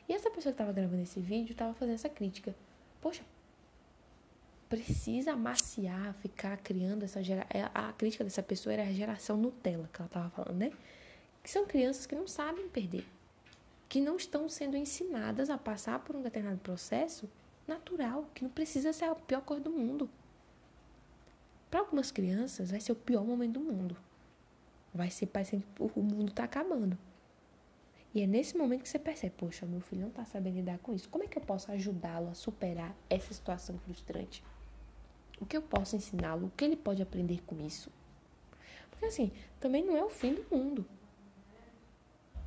E 0.07 0.13
essa 0.13 0.29
pessoa 0.29 0.51
que 0.51 0.61
estava 0.61 0.71
gravando 0.71 1.01
esse 1.01 1.19
vídeo 1.19 1.53
estava 1.53 1.73
fazendo 1.73 1.95
essa 1.95 2.09
crítica. 2.09 2.55
Poxa, 3.01 3.23
precisa 4.69 5.33
amaciar, 5.33 6.13
ficar 6.15 6.57
criando 6.57 7.03
essa 7.03 7.23
geração. 7.23 7.49
É, 7.53 7.69
a 7.73 7.93
crítica 7.93 8.23
dessa 8.23 8.43
pessoa 8.43 8.73
era 8.73 8.83
a 8.83 8.91
geração 8.91 9.37
Nutella 9.37 9.89
que 9.91 10.01
ela 10.01 10.07
estava 10.07 10.29
falando, 10.29 10.57
né? 10.57 10.71
Que 11.41 11.49
são 11.49 11.65
crianças 11.65 12.05
que 12.05 12.15
não 12.15 12.27
sabem 12.27 12.67
perder 12.69 13.05
que 13.93 14.01
não 14.01 14.15
estão 14.15 14.49
sendo 14.49 14.75
ensinadas 14.75 15.51
a 15.51 15.55
passar 15.55 15.99
por 15.99 16.15
um 16.15 16.23
determinado 16.23 16.59
processo 16.61 17.29
natural, 17.67 18.27
que 18.33 18.41
não 18.41 18.49
precisa 18.49 18.91
ser 18.91 19.05
a 19.05 19.13
pior 19.13 19.41
coisa 19.41 19.65
do 19.65 19.69
mundo. 19.69 20.09
Para 21.69 21.81
algumas 21.81 22.09
crianças, 22.09 22.71
vai 22.71 22.79
ser 22.79 22.91
o 22.91 22.95
pior 22.95 23.23
momento 23.23 23.53
do 23.53 23.59
mundo. 23.59 23.95
Vai 24.91 25.11
ser 25.11 25.27
parecendo 25.27 25.63
que 25.75 25.83
o 25.83 26.01
mundo 26.01 26.29
está 26.29 26.43
acabando. 26.43 26.97
E 28.13 28.21
é 28.21 28.27
nesse 28.27 28.55
momento 28.55 28.83
que 28.83 28.89
você 28.89 28.99
percebe, 28.99 29.33
poxa, 29.37 29.65
meu 29.65 29.81
filho 29.81 30.01
não 30.01 30.09
está 30.09 30.23
sabendo 30.23 30.55
lidar 30.55 30.77
com 30.79 30.93
isso. 30.93 31.09
Como 31.09 31.23
é 31.23 31.27
que 31.27 31.37
eu 31.37 31.41
posso 31.41 31.71
ajudá-lo 31.71 32.29
a 32.29 32.35
superar 32.35 32.95
essa 33.09 33.33
situação 33.33 33.77
frustrante? 33.79 34.43
O 35.39 35.45
que 35.45 35.57
eu 35.57 35.61
posso 35.61 35.95
ensiná-lo? 35.95 36.47
O 36.47 36.51
que 36.51 36.63
ele 36.63 36.75
pode 36.75 37.01
aprender 37.01 37.41
com 37.45 37.59
isso? 37.59 37.91
Porque 38.91 39.05
assim, 39.05 39.31
também 39.59 39.83
não 39.83 39.97
é 39.97 40.03
o 40.03 40.09
fim 40.09 40.35
do 40.35 40.45
mundo 40.55 40.85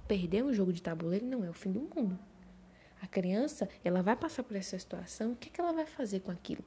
perder 0.07 0.45
um 0.45 0.53
jogo 0.53 0.73
de 0.73 0.81
tabuleiro 0.81 1.27
não 1.27 1.45
é 1.45 1.51
o 1.51 1.53
fim 1.53 1.71
do 1.71 1.81
mundo. 1.81 2.19
A 3.03 3.07
criança, 3.07 3.69
ela 3.85 4.03
vai 4.03 4.17
passar 4.17 4.43
por 4.43 4.57
essa 4.57 4.79
situação, 4.79 5.33
o 5.33 5.37
que, 5.37 5.51
que 5.51 5.61
ela 5.61 5.73
vai 5.73 5.87
fazer 5.87 6.21
com 6.21 6.31
aquilo? 6.31 6.65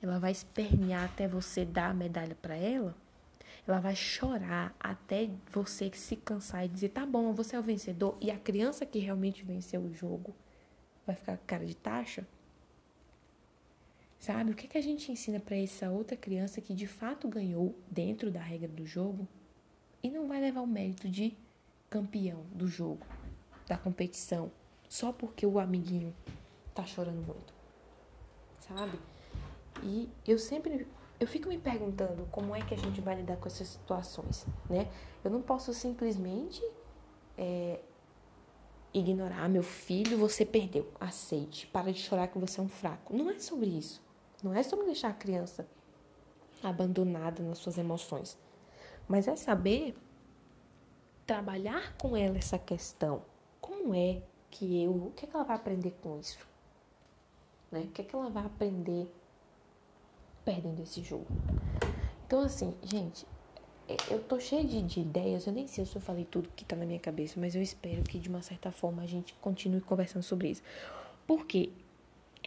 Ela 0.00 0.18
vai 0.18 0.32
espernear 0.32 1.04
até 1.04 1.26
você 1.26 1.64
dar 1.64 1.90
a 1.90 1.94
medalha 1.94 2.36
para 2.40 2.54
ela? 2.54 2.94
Ela 3.66 3.80
vai 3.80 3.96
chorar 3.96 4.74
até 4.78 5.30
você 5.50 5.90
se 5.94 6.16
cansar 6.16 6.64
e 6.64 6.68
dizer: 6.68 6.90
tá 6.90 7.06
bom, 7.06 7.32
você 7.32 7.56
é 7.56 7.58
o 7.58 7.62
vencedor. 7.62 8.16
E 8.20 8.30
a 8.30 8.38
criança 8.38 8.84
que 8.84 8.98
realmente 8.98 9.44
venceu 9.44 9.80
o 9.80 9.94
jogo 9.94 10.34
vai 11.06 11.16
ficar 11.16 11.38
com 11.38 11.46
cara 11.46 11.64
de 11.64 11.74
taxa? 11.74 12.26
Sabe? 14.18 14.52
O 14.52 14.54
que, 14.54 14.68
que 14.68 14.78
a 14.78 14.82
gente 14.82 15.10
ensina 15.12 15.38
para 15.38 15.56
essa 15.56 15.90
outra 15.90 16.16
criança 16.16 16.60
que 16.60 16.74
de 16.74 16.86
fato 16.86 17.28
ganhou 17.28 17.78
dentro 17.90 18.30
da 18.30 18.40
regra 18.40 18.68
do 18.68 18.86
jogo 18.86 19.28
e 20.02 20.10
não 20.10 20.26
vai 20.26 20.40
levar 20.40 20.60
o 20.60 20.66
mérito 20.66 21.08
de 21.08 21.36
campeão 21.88 22.44
do 22.52 22.66
jogo, 22.66 23.06
da 23.66 23.78
competição, 23.78 24.50
só 24.88 25.12
porque 25.12 25.46
o 25.46 25.58
amiguinho 25.58 26.14
tá 26.74 26.84
chorando 26.84 27.24
muito, 27.24 27.54
sabe? 28.58 28.98
E 29.82 30.08
eu 30.26 30.38
sempre, 30.38 30.86
eu 31.24 31.28
fico 31.28 31.48
me 31.48 31.58
perguntando 31.58 32.26
como 32.30 32.54
é 32.54 32.60
que 32.60 32.74
a 32.74 32.76
gente 32.76 33.00
vai 33.00 33.14
lidar 33.16 33.38
com 33.38 33.46
essas 33.46 33.66
situações, 33.66 34.46
né? 34.68 34.90
Eu 35.24 35.30
não 35.30 35.40
posso 35.40 35.72
simplesmente 35.72 36.62
é, 37.38 37.80
ignorar 38.92 39.48
meu 39.48 39.62
filho, 39.62 40.18
você 40.18 40.44
perdeu, 40.44 40.86
aceite, 41.00 41.66
para 41.68 41.90
de 41.90 41.98
chorar 41.98 42.28
que 42.28 42.38
você 42.38 42.60
é 42.60 42.62
um 42.62 42.68
fraco. 42.68 43.16
Não 43.16 43.30
é 43.30 43.38
sobre 43.38 43.70
isso. 43.70 44.02
Não 44.42 44.52
é 44.52 44.62
sobre 44.62 44.84
deixar 44.84 45.08
a 45.08 45.14
criança 45.14 45.66
abandonada 46.62 47.42
nas 47.42 47.56
suas 47.56 47.78
emoções, 47.78 48.38
mas 49.08 49.26
é 49.26 49.34
saber 49.34 49.96
trabalhar 51.26 51.96
com 51.96 52.14
ela 52.14 52.36
essa 52.36 52.58
questão. 52.58 53.22
Como 53.62 53.94
é 53.94 54.20
que 54.50 54.82
eu, 54.82 55.06
o 55.06 55.12
que, 55.12 55.24
é 55.24 55.28
que 55.28 55.34
ela 55.34 55.44
vai 55.44 55.56
aprender 55.56 55.92
com 56.02 56.20
isso? 56.20 56.46
Né? 57.72 57.80
O 57.80 57.88
que, 57.88 58.02
é 58.02 58.04
que 58.04 58.14
ela 58.14 58.28
vai 58.28 58.44
aprender 58.44 59.10
perdendo 60.44 60.82
esse 60.82 61.02
jogo? 61.02 61.26
Então, 62.26 62.40
assim, 62.40 62.74
gente, 62.82 63.26
é, 63.88 63.96
eu 64.10 64.22
tô 64.22 64.40
cheia 64.40 64.64
de, 64.64 64.82
de, 64.82 65.00
ideias, 65.00 65.46
eu 65.46 65.52
nem 65.52 65.66
sei 65.66 65.84
se 65.84 65.94
eu 65.94 66.00
falei 66.00 66.24
tudo 66.24 66.48
que 66.56 66.64
tá 66.64 66.74
na 66.74 66.86
minha 66.86 66.98
cabeça, 66.98 67.38
mas 67.38 67.54
eu 67.54 67.62
espero 67.62 68.02
que 68.02 68.18
de 68.18 68.28
uma 68.28 68.42
certa 68.42 68.72
forma 68.72 69.02
a 69.02 69.06
gente 69.06 69.34
continue 69.34 69.80
conversando 69.80 70.22
sobre 70.22 70.50
isso. 70.50 70.62
Porque, 71.26 71.70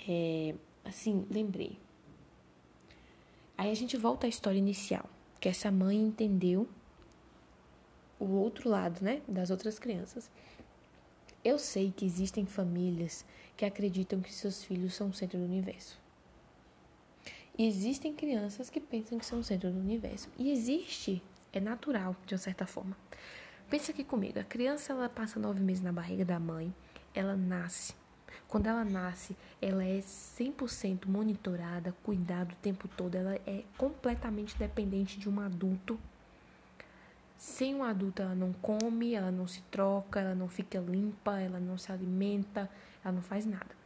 é, 0.08 0.56
assim, 0.84 1.26
lembrei. 1.30 1.78
Aí 3.58 3.72
a 3.72 3.76
gente 3.76 3.98
volta 3.98 4.28
à 4.28 4.30
história 4.30 4.58
inicial, 4.58 5.10
que 5.40 5.50
essa 5.50 5.72
mãe 5.72 5.98
entendeu 5.98 6.68
o 8.20 8.26
outro 8.26 8.70
lado, 8.70 9.04
né, 9.04 9.22
das 9.28 9.50
outras 9.50 9.80
crianças. 9.80 10.30
Eu 11.44 11.58
sei 11.58 11.92
que 11.96 12.06
existem 12.06 12.46
famílias 12.46 13.26
que 13.56 13.66
acreditam 13.66 14.22
que 14.22 14.34
seus 14.34 14.64
filhos 14.64 14.94
são 14.96 15.10
o 15.10 15.14
centro 15.14 15.38
do 15.38 15.46
universo. 15.46 16.00
Existem 17.58 18.14
crianças 18.14 18.70
que 18.70 18.80
pensam 18.80 19.18
que 19.18 19.26
são 19.26 19.40
o 19.40 19.44
centro 19.44 19.72
do 19.72 19.80
universo. 19.80 20.30
E 20.38 20.52
existe, 20.52 21.24
é 21.52 21.60
natural, 21.60 22.16
de 22.26 22.34
uma 22.34 22.40
certa 22.40 22.66
forma. 22.66 22.96
Pensa 23.70 23.92
aqui 23.92 24.04
comigo, 24.04 24.40
a 24.40 24.44
criança 24.44 24.94
ela 24.94 25.10
passa 25.10 25.40
nove 25.40 25.60
meses 25.60 25.84
na 25.84 25.92
barriga 25.92 26.24
da 26.24 26.40
mãe, 26.40 26.74
ela 27.14 27.36
nasce. 27.36 27.94
Quando 28.48 28.68
ela 28.68 28.86
nasce, 28.86 29.36
ela 29.62 29.84
é 29.84 30.00
100% 30.00 31.08
monitorada, 31.08 31.94
cuidada 32.04 32.54
o 32.54 32.58
tempo 32.58 32.88
todo, 32.88 33.16
ela 33.16 33.36
é 33.46 33.64
completamente 33.78 34.58
dependente 34.58 35.20
de 35.20 35.28
um 35.28 35.40
adulto 35.40 36.00
sem 37.38 37.76
um 37.76 37.84
adulto, 37.84 38.22
ela 38.22 38.34
não 38.34 38.52
come, 38.52 39.14
ela 39.14 39.32
não 39.32 39.46
se 39.46 39.62
troca, 39.64 40.20
ela 40.20 40.34
não 40.34 40.48
fica 40.48 40.80
limpa, 40.80 41.40
ela 41.40 41.60
não 41.60 41.78
se 41.78 41.92
alimenta, 41.92 42.70
ela 43.04 43.14
não 43.14 43.22
faz 43.22 43.46
nada. 43.46 43.77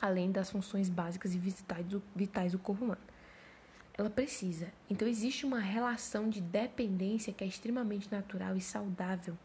Além 0.00 0.30
das 0.30 0.50
funções 0.50 0.88
básicas 0.88 1.34
e 1.34 1.38
vitais 1.38 2.52
do, 2.52 2.58
corpo 2.58 2.84
humano. 2.84 3.00
Ela 3.96 4.10
precisa. 4.10 4.72
Então, 4.90 5.06
existe 5.06 5.46
uma 5.46 5.60
relação 5.60 6.28
de 6.28 6.40
dependência 6.40 7.32
que 7.32 7.44
é 7.44 7.46
extremamente 7.46 8.10
natural 8.10 8.56
e 8.56 8.60
saudável. 8.60 9.36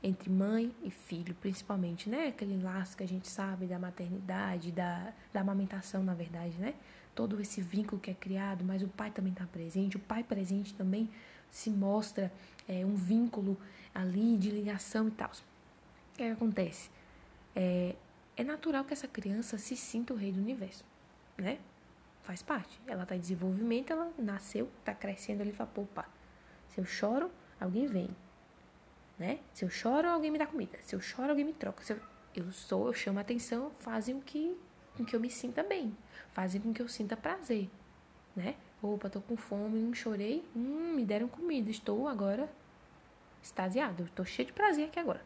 entre 0.00 0.30
mãe 0.30 0.72
e 0.84 0.90
filho, 0.90 1.34
principalmente, 1.34 2.08
né? 2.08 2.28
Aquele 2.28 2.62
laço 2.62 2.96
que 2.96 3.02
a 3.02 3.08
gente 3.08 3.26
sabe 3.26 3.66
da 3.66 3.80
maternidade, 3.80 4.70
da, 4.70 5.12
da 5.32 5.40
amamentação, 5.40 6.04
na 6.04 6.14
verdade, 6.14 6.56
né? 6.58 6.74
Todo 7.16 7.40
esse 7.40 7.60
vínculo 7.60 8.00
que 8.00 8.10
é 8.10 8.14
criado, 8.14 8.64
mas 8.64 8.80
o 8.80 8.86
pai 8.86 9.10
também 9.10 9.32
está 9.32 9.44
presente. 9.46 9.96
O 9.96 10.00
pai 10.00 10.22
presente 10.22 10.72
também 10.74 11.10
se 11.50 11.68
mostra 11.68 12.32
é, 12.68 12.84
um 12.86 12.94
vínculo 12.94 13.56
ali 13.94 14.36
de 14.36 14.50
ligação 14.50 15.08
e 15.08 15.10
tal. 15.10 15.30
O 15.30 16.16
que, 16.16 16.22
é 16.22 16.32
acontece? 16.32 16.90
É, 17.56 17.96
é 18.40 18.44
natural 18.44 18.84
que 18.84 18.92
essa 18.92 19.08
criança 19.08 19.58
se 19.58 19.76
sinta 19.76 20.14
o 20.14 20.16
rei 20.16 20.32
do 20.32 20.40
universo, 20.40 20.84
né? 21.36 21.58
Faz 22.22 22.42
parte. 22.42 22.80
Ela 22.86 23.02
está 23.02 23.16
em 23.16 23.20
desenvolvimento, 23.20 23.92
ela 23.92 24.12
nasceu, 24.18 24.70
está 24.78 24.94
crescendo 24.94 25.42
ali, 25.42 25.52
fala, 25.52 25.70
opa, 25.76 26.06
se 26.68 26.80
eu 26.80 26.84
choro, 26.84 27.30
alguém 27.60 27.86
vem 27.86 28.10
né? 29.18 29.40
Se 29.52 29.64
eu 29.64 29.68
choro, 29.68 30.08
alguém 30.08 30.30
me 30.30 30.38
dá 30.38 30.46
comida. 30.46 30.78
Se 30.82 30.94
eu 30.94 31.00
choro, 31.00 31.30
alguém 31.30 31.44
me 31.44 31.52
troca. 31.52 31.82
Eu, 31.92 32.00
eu 32.34 32.52
sou, 32.52 32.86
eu 32.86 32.94
chamo 32.94 33.18
a 33.18 33.22
atenção, 33.22 33.72
fazem 33.80 34.14
o 34.16 34.20
que, 34.20 34.56
com 34.96 35.04
que 35.04 35.16
eu 35.16 35.20
me 35.20 35.28
sinta 35.28 35.62
bem. 35.62 35.96
Fazem 36.32 36.60
com 36.60 36.72
que 36.72 36.80
eu 36.80 36.88
sinta 36.88 37.16
prazer, 37.16 37.68
né? 38.36 38.54
Opa, 38.80 39.10
tô 39.10 39.20
com 39.20 39.36
fome, 39.36 39.80
não 39.80 39.92
chorei, 39.92 40.44
hum, 40.54 40.94
me 40.94 41.04
deram 41.04 41.26
comida, 41.26 41.68
estou 41.68 42.06
agora 42.06 42.48
extasiado, 43.42 44.04
estou 44.04 44.24
cheio 44.24 44.46
de 44.46 44.52
prazer 44.52 44.86
aqui 44.86 45.00
agora. 45.00 45.20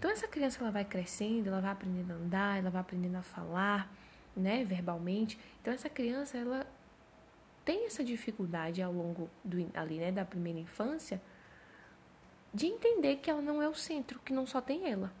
Então 0.00 0.10
essa 0.10 0.26
criança 0.26 0.62
ela 0.62 0.70
vai 0.70 0.82
crescendo, 0.82 1.48
ela 1.48 1.60
vai 1.60 1.72
aprendendo 1.72 2.12
a 2.12 2.14
andar, 2.14 2.58
ela 2.58 2.70
vai 2.70 2.80
aprendendo 2.80 3.16
a 3.16 3.22
falar, 3.22 3.94
né, 4.34 4.64
verbalmente. 4.64 5.38
Então 5.60 5.74
essa 5.74 5.90
criança 5.90 6.38
ela 6.38 6.66
tem 7.66 7.84
essa 7.84 8.02
dificuldade 8.02 8.80
ao 8.80 8.90
longo 8.90 9.28
do 9.44 9.58
ali, 9.74 9.98
né, 9.98 10.10
da 10.10 10.24
primeira 10.24 10.58
infância, 10.58 11.20
de 12.52 12.66
entender 12.66 13.16
que 13.16 13.28
ela 13.28 13.42
não 13.42 13.60
é 13.60 13.68
o 13.68 13.74
centro, 13.74 14.18
que 14.20 14.32
não 14.32 14.46
só 14.46 14.58
tem 14.62 14.90
ela. 14.90 15.12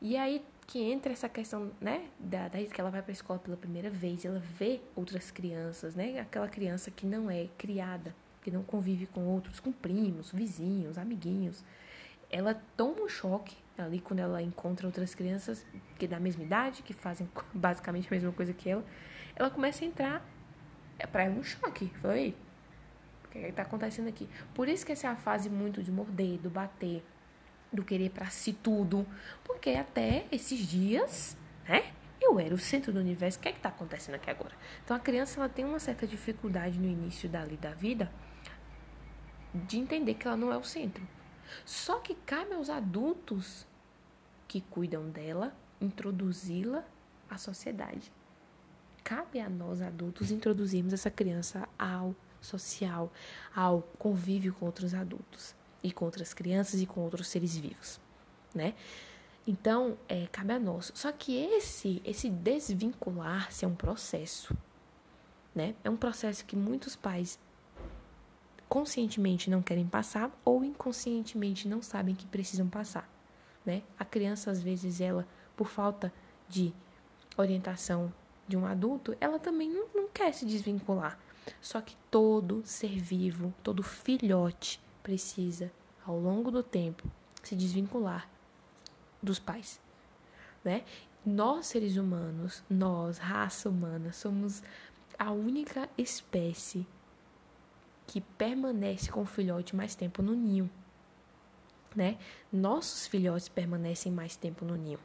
E 0.00 0.16
aí 0.16 0.44
que 0.68 0.78
entra 0.78 1.12
essa 1.12 1.28
questão, 1.28 1.72
né, 1.80 2.08
da, 2.20 2.46
da 2.46 2.62
que 2.62 2.80
ela 2.80 2.90
vai 2.90 3.02
para 3.02 3.10
a 3.10 3.12
escola 3.12 3.40
pela 3.40 3.56
primeira 3.56 3.90
vez, 3.90 4.24
ela 4.24 4.38
vê 4.38 4.80
outras 4.94 5.32
crianças, 5.32 5.96
né, 5.96 6.20
aquela 6.20 6.46
criança 6.46 6.88
que 6.88 7.04
não 7.04 7.28
é 7.28 7.48
criada, 7.58 8.14
que 8.44 8.50
não 8.52 8.62
convive 8.62 9.06
com 9.06 9.26
outros, 9.26 9.58
com 9.58 9.72
primos, 9.72 10.30
vizinhos, 10.30 10.96
amiguinhos. 10.96 11.64
Ela 12.30 12.54
toma 12.76 13.02
um 13.02 13.08
choque 13.08 13.56
ali 13.82 14.00
quando 14.00 14.20
ela 14.20 14.42
encontra 14.42 14.86
outras 14.86 15.14
crianças 15.14 15.66
que 15.98 16.06
da 16.06 16.18
mesma 16.18 16.42
idade, 16.42 16.82
que 16.82 16.92
fazem 16.92 17.28
basicamente 17.52 18.08
a 18.08 18.10
mesma 18.10 18.32
coisa 18.32 18.52
que 18.52 18.68
ela. 18.68 18.84
Ela 19.36 19.50
começa 19.50 19.84
a 19.84 19.88
entrar 19.88 20.24
é 20.98 21.06
para 21.06 21.24
ela 21.24 21.34
um 21.34 21.42
choque. 21.42 21.92
Foi, 22.00 22.34
o 23.24 23.28
que 23.28 23.38
está 23.38 23.62
acontecendo 23.62 24.08
aqui? 24.08 24.28
Por 24.54 24.68
isso 24.68 24.84
que 24.84 24.92
essa 24.92 25.06
é 25.06 25.10
a 25.10 25.16
fase 25.16 25.48
muito 25.48 25.82
de 25.82 25.92
morder, 25.92 26.38
do 26.38 26.50
bater, 26.50 27.04
do 27.72 27.84
querer 27.84 28.10
para 28.10 28.26
si 28.26 28.52
tudo. 28.52 29.06
Porque 29.44 29.70
até 29.70 30.26
esses 30.32 30.58
dias, 30.58 31.36
né? 31.68 31.92
Eu 32.20 32.40
era 32.40 32.52
o 32.52 32.58
centro 32.58 32.92
do 32.92 32.98
universo. 32.98 33.38
O 33.38 33.42
que 33.42 33.48
é 33.48 33.52
está 33.52 33.68
acontecendo 33.68 34.16
aqui 34.16 34.28
agora? 34.28 34.54
Então 34.84 34.96
a 34.96 35.00
criança 35.00 35.38
ela 35.38 35.48
tem 35.48 35.64
uma 35.64 35.78
certa 35.78 36.04
dificuldade 36.04 36.76
no 36.76 36.88
início 36.88 37.28
dali 37.28 37.56
da 37.56 37.70
vida 37.70 38.10
de 39.54 39.78
entender 39.78 40.14
que 40.14 40.26
ela 40.26 40.36
não 40.36 40.52
é 40.52 40.56
o 40.56 40.64
centro. 40.64 41.06
Só 41.64 42.00
que 42.00 42.14
cabe 42.14 42.54
aos 42.54 42.68
adultos 42.68 43.67
que 44.48 44.62
cuidam 44.62 45.08
dela 45.10 45.54
introduzi-la 45.80 46.82
à 47.30 47.38
sociedade. 47.38 48.10
Cabe 49.04 49.38
a 49.38 49.48
nós 49.48 49.80
adultos 49.80 50.30
introduzirmos 50.30 50.92
essa 50.92 51.10
criança 51.10 51.68
ao 51.78 52.14
social, 52.40 53.12
ao 53.54 53.82
convívio 53.98 54.54
com 54.54 54.66
outros 54.66 54.94
adultos 54.94 55.54
e 55.82 55.92
com 55.92 56.04
outras 56.04 56.34
crianças 56.34 56.80
e 56.80 56.86
com 56.86 57.00
outros 57.00 57.28
seres 57.28 57.56
vivos, 57.56 58.00
né? 58.54 58.74
Então, 59.46 59.96
é, 60.08 60.26
cabe 60.26 60.52
a 60.52 60.58
nós. 60.58 60.92
Só 60.94 61.10
que 61.10 61.34
esse, 61.34 62.02
esse 62.04 62.28
desvincular-se 62.28 63.64
é 63.64 63.68
um 63.68 63.74
processo, 63.74 64.54
né? 65.54 65.74
É 65.82 65.88
um 65.88 65.96
processo 65.96 66.44
que 66.44 66.54
muitos 66.54 66.94
pais 66.94 67.38
conscientemente 68.68 69.48
não 69.48 69.62
querem 69.62 69.86
passar 69.86 70.30
ou 70.44 70.62
inconscientemente 70.62 71.66
não 71.66 71.80
sabem 71.80 72.14
que 72.14 72.26
precisam 72.26 72.68
passar, 72.68 73.08
né? 73.68 73.82
A 73.98 74.04
criança 74.04 74.50
às 74.50 74.62
vezes 74.62 74.98
ela, 74.98 75.28
por 75.54 75.68
falta 75.68 76.10
de 76.48 76.72
orientação 77.36 78.10
de 78.48 78.56
um 78.56 78.64
adulto, 78.64 79.14
ela 79.20 79.38
também 79.38 79.70
não, 79.70 79.86
não 79.94 80.08
quer 80.08 80.32
se 80.32 80.46
desvincular. 80.46 81.18
Só 81.60 81.82
que 81.82 81.94
todo 82.10 82.62
ser 82.64 82.98
vivo, 82.98 83.52
todo 83.62 83.82
filhote 83.82 84.80
precisa, 85.02 85.70
ao 86.06 86.18
longo 86.18 86.50
do 86.50 86.62
tempo, 86.62 87.06
se 87.42 87.54
desvincular 87.54 88.26
dos 89.22 89.38
pais, 89.38 89.78
né? 90.64 90.82
Nós 91.26 91.66
seres 91.66 91.98
humanos, 91.98 92.64
nós, 92.70 93.18
raça 93.18 93.68
humana, 93.68 94.14
somos 94.14 94.62
a 95.18 95.30
única 95.30 95.90
espécie 95.98 96.86
que 98.06 98.22
permanece 98.22 99.10
com 99.10 99.20
o 99.20 99.26
filhote 99.26 99.76
mais 99.76 99.94
tempo 99.94 100.22
no 100.22 100.34
ninho, 100.34 100.70
né? 101.94 102.18
Nossos 102.52 103.06
filhotes 103.06 103.48
permanecem 103.48 104.12
mais 104.12 104.36
tempo 104.36 104.64
no 104.64 104.76
ninho. 104.76 104.98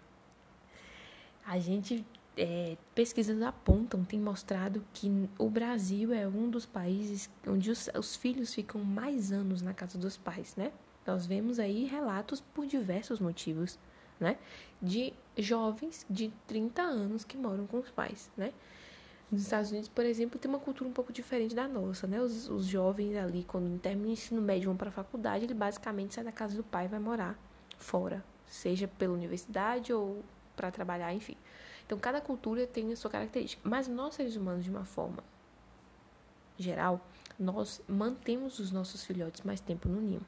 A 1.45 1.59
gente 1.59 2.05
é, 2.35 2.77
pesquisas 2.95 3.41
apontam, 3.41 4.03
tem 4.03 4.19
mostrado 4.19 4.83
que 4.93 5.29
o 5.37 5.49
Brasil 5.49 6.13
é 6.13 6.27
um 6.27 6.49
dos 6.49 6.65
países 6.65 7.29
onde 7.47 7.69
os, 7.69 7.89
os, 7.97 8.15
filhos 8.15 8.53
ficam 8.53 8.83
mais 8.83 9.31
anos 9.31 9.61
na 9.61 9.73
casa 9.73 9.97
dos 9.97 10.17
pais, 10.17 10.55
né? 10.55 10.71
Nós 11.05 11.25
vemos 11.25 11.59
aí 11.59 11.85
relatos 11.85 12.41
por 12.41 12.65
diversos 12.65 13.19
motivos, 13.19 13.77
né? 14.19 14.37
De 14.81 15.13
jovens 15.37 16.05
de 16.09 16.31
30 16.47 16.81
anos 16.81 17.23
que 17.23 17.37
moram 17.37 17.67
com 17.67 17.79
os 17.79 17.91
pais, 17.91 18.31
né? 18.35 18.51
Nos 19.31 19.41
Estados 19.41 19.71
Unidos, 19.71 19.89
por 19.89 20.05
exemplo, 20.05 20.37
tem 20.37 20.49
uma 20.49 20.59
cultura 20.59 20.89
um 20.89 20.93
pouco 20.93 21.11
diferente 21.11 21.55
da 21.55 21.67
nossa, 21.67 22.05
né? 22.05 22.21
Os, 22.21 22.49
os 22.49 22.65
jovens 22.65 23.15
ali, 23.15 23.43
quando 23.43 23.79
terminam 23.79 24.09
o 24.09 24.13
ensino 24.13 24.41
médio 24.41 24.67
vão 24.67 24.77
para 24.77 24.89
a 24.89 24.91
faculdade, 24.91 25.45
ele 25.45 25.53
basicamente 25.53 26.13
sai 26.13 26.23
da 26.23 26.31
casa 26.31 26.55
do 26.55 26.63
pai 26.63 26.85
e 26.85 26.87
vai 26.87 26.99
morar 26.99 27.37
fora, 27.77 28.23
seja 28.45 28.87
pela 28.87 29.13
universidade 29.13 29.91
ou 29.91 30.23
para 30.55 30.69
trabalhar, 30.69 31.13
enfim. 31.13 31.35
Então, 31.85 31.97
cada 31.97 32.21
cultura 32.21 32.65
tem 32.65 32.91
a 32.91 32.95
sua 32.95 33.09
característica. 33.09 33.61
Mas 33.67 33.87
nós, 33.87 34.15
seres 34.15 34.35
humanos, 34.35 34.63
de 34.63 34.69
uma 34.69 34.85
forma 34.85 35.23
geral, 36.57 37.05
nós 37.37 37.81
mantemos 37.87 38.59
os 38.59 38.71
nossos 38.71 39.03
filhotes 39.03 39.41
mais 39.41 39.59
tempo 39.59 39.89
no 39.89 39.99
ninho. 39.99 40.21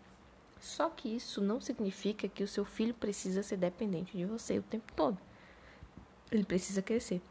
Só 0.59 0.89
que 0.89 1.15
isso 1.15 1.41
não 1.41 1.61
significa 1.61 2.27
que 2.27 2.43
o 2.43 2.47
seu 2.47 2.65
filho 2.65 2.93
precisa 2.93 3.43
ser 3.43 3.57
dependente 3.57 4.17
de 4.17 4.25
você 4.25 4.57
o 4.57 4.63
tempo 4.63 4.91
todo. 4.93 5.17
Ele 6.31 6.43
precisa 6.43 6.81
crescer. 6.81 7.21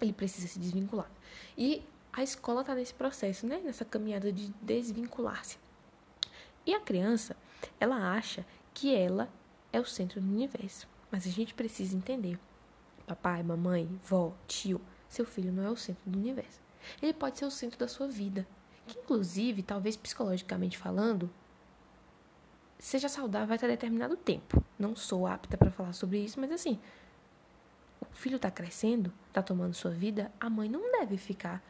Ele 0.00 0.12
precisa 0.12 0.48
se 0.48 0.58
desvincular. 0.58 1.10
E 1.56 1.82
a 2.12 2.22
escola 2.22 2.60
está 2.60 2.74
nesse 2.74 2.94
processo, 2.94 3.46
né? 3.46 3.60
Nessa 3.64 3.84
caminhada 3.84 4.32
de 4.32 4.48
desvincular-se. 4.62 5.58
E 6.66 6.74
a 6.74 6.80
criança, 6.80 7.36
ela 7.78 8.12
acha 8.12 8.44
que 8.72 8.94
ela 8.94 9.28
é 9.72 9.80
o 9.80 9.84
centro 9.84 10.20
do 10.20 10.26
universo. 10.26 10.88
Mas 11.10 11.26
a 11.26 11.30
gente 11.30 11.54
precisa 11.54 11.96
entender 11.96 12.38
papai, 13.06 13.42
mamãe, 13.42 13.88
vó, 14.02 14.32
tio, 14.46 14.80
seu 15.08 15.24
filho 15.24 15.52
não 15.52 15.64
é 15.64 15.70
o 15.70 15.76
centro 15.76 16.02
do 16.06 16.18
universo. 16.18 16.60
Ele 17.00 17.12
pode 17.12 17.38
ser 17.38 17.44
o 17.44 17.50
centro 17.50 17.78
da 17.78 17.88
sua 17.88 18.08
vida, 18.08 18.46
que 18.86 18.98
inclusive, 18.98 19.62
talvez 19.62 19.96
psicologicamente 19.96 20.76
falando, 20.76 21.30
seja 22.78 23.08
saudável 23.08 23.54
até 23.54 23.66
determinado 23.66 24.16
tempo. 24.16 24.62
Não 24.78 24.96
sou 24.96 25.26
apta 25.26 25.56
para 25.56 25.70
falar 25.70 25.92
sobre 25.92 26.18
isso, 26.18 26.40
mas 26.40 26.50
assim, 26.50 26.78
o 28.14 28.16
filho 28.16 28.36
está 28.36 28.48
crescendo, 28.48 29.12
está 29.26 29.42
tomando 29.42 29.74
sua 29.74 29.90
vida, 29.90 30.30
a 30.38 30.48
mãe 30.48 30.68
não 30.68 30.92
deve 30.92 31.16
ficar 31.16 31.60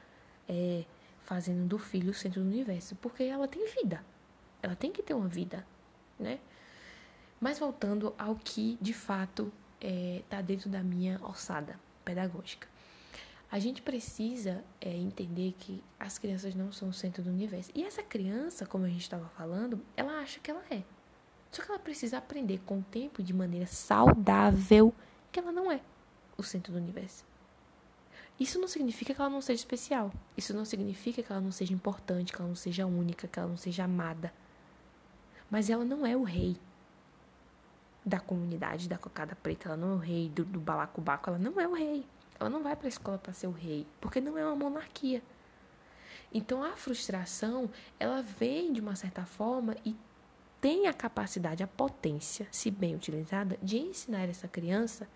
é, 0.47 0.85
fazendo 1.23 1.67
do 1.67 1.79
filho 1.79 2.11
o 2.11 2.15
centro 2.15 2.43
do 2.43 2.47
universo, 2.47 2.95
porque 2.97 3.23
ela 3.23 3.49
tem 3.49 3.67
vida. 3.67 4.05
Ela 4.63 4.77
tem 4.77 4.93
que 4.93 5.03
ter 5.03 5.15
uma 5.15 5.27
vida, 5.27 5.67
né? 6.19 6.39
Mas 7.41 7.59
voltando 7.59 8.15
ao 8.19 8.37
que 8.37 8.79
de 8.79 8.93
fato 8.93 9.51
está 9.81 9.89
é, 9.89 10.23
tá 10.29 10.43
dentro 10.43 10.69
da 10.69 10.83
minha 10.83 11.19
alçada 11.23 11.81
pedagógica. 12.05 12.69
A 13.51 13.59
gente 13.59 13.81
precisa 13.81 14.63
é, 14.81 14.95
entender 14.95 15.55
que 15.59 15.83
as 15.99 16.19
crianças 16.19 16.55
não 16.55 16.71
são 16.73 16.91
o 16.91 16.93
centro 16.93 17.23
do 17.23 17.31
universo. 17.31 17.71
E 17.75 17.85
essa 17.85 18.03
criança, 18.03 18.67
como 18.67 18.85
a 18.85 18.89
gente 18.89 19.03
estava 19.03 19.29
falando, 19.31 19.81
ela 19.97 20.21
acha 20.21 20.41
que 20.41 20.51
ela 20.51 20.63
é. 20.71 20.83
Só 21.51 21.63
que 21.63 21.71
ela 21.71 21.79
precisa 21.79 22.19
aprender 22.19 22.61
com 22.67 22.81
o 22.81 22.83
tempo, 22.83 23.23
de 23.23 23.33
maneira 23.33 23.67
saudável, 23.67 24.93
que 25.33 25.41
ela 25.41 25.53
não 25.53 25.73
é 25.73 25.81
o 26.37 26.43
centro 26.43 26.73
do 26.73 26.79
universo. 26.79 27.25
Isso 28.39 28.59
não 28.59 28.67
significa 28.67 29.15
que 29.15 29.21
ela 29.21 29.31
não 29.31 29.41
seja 29.41 29.61
especial. 29.61 30.13
Isso 30.37 30.53
não 30.55 30.65
significa 30.65 31.23
que 31.23 31.31
ela 31.31 31.41
não 31.41 31.53
seja 31.53 31.73
importante, 31.73 32.33
que 32.33 32.41
ela 32.41 32.49
não 32.49 32.57
seja 32.57 32.85
única, 32.85 33.29
que 33.29 33.39
ela 33.39 33.49
não 33.49 33.57
seja 33.57 33.85
amada. 33.85 34.33
Mas 35.51 35.71
ela 35.71 35.85
não 35.85 36.05
é 36.05 36.17
o 36.17 36.25
rei 36.25 36.57
da 38.05 38.21
comunidade 38.21 38.89
da 38.89 38.99
cocada 38.99 39.35
preta, 39.35 39.69
ela 39.69 39.77
não 39.77 39.93
é 39.93 39.95
o 39.95 39.99
rei 39.99 40.29
do, 40.29 40.45
do 40.45 40.61
balacobaco, 40.61 41.31
ela 41.31 41.39
não 41.39 41.59
é 41.61 41.67
o 41.67 41.73
rei. 41.73 42.05
Ela 42.39 42.51
não 42.51 42.63
vai 42.63 42.75
para 42.75 42.87
a 42.87 42.89
escola 42.89 43.17
para 43.17 43.33
ser 43.33 43.47
o 43.47 43.53
rei, 43.53 43.87
porque 44.01 44.21
não 44.21 44.37
é 44.37 44.45
uma 44.45 44.57
monarquia. 44.57 45.23
Então 46.33 46.65
a 46.65 46.73
frustração, 46.73 47.71
ela 47.99 48.21
vem 48.21 48.73
de 48.73 48.81
uma 48.81 48.97
certa 48.97 49.25
forma 49.25 49.77
e 49.85 49.97
tem 50.61 50.89
a 50.89 50.93
capacidade, 50.93 51.63
a 51.63 51.69
potência, 51.69 52.49
se 52.51 52.71
bem 52.71 52.95
utilizada, 52.95 53.57
de 53.63 53.79
ensinar 53.79 54.29
essa 54.29 54.49
criança 54.49 55.09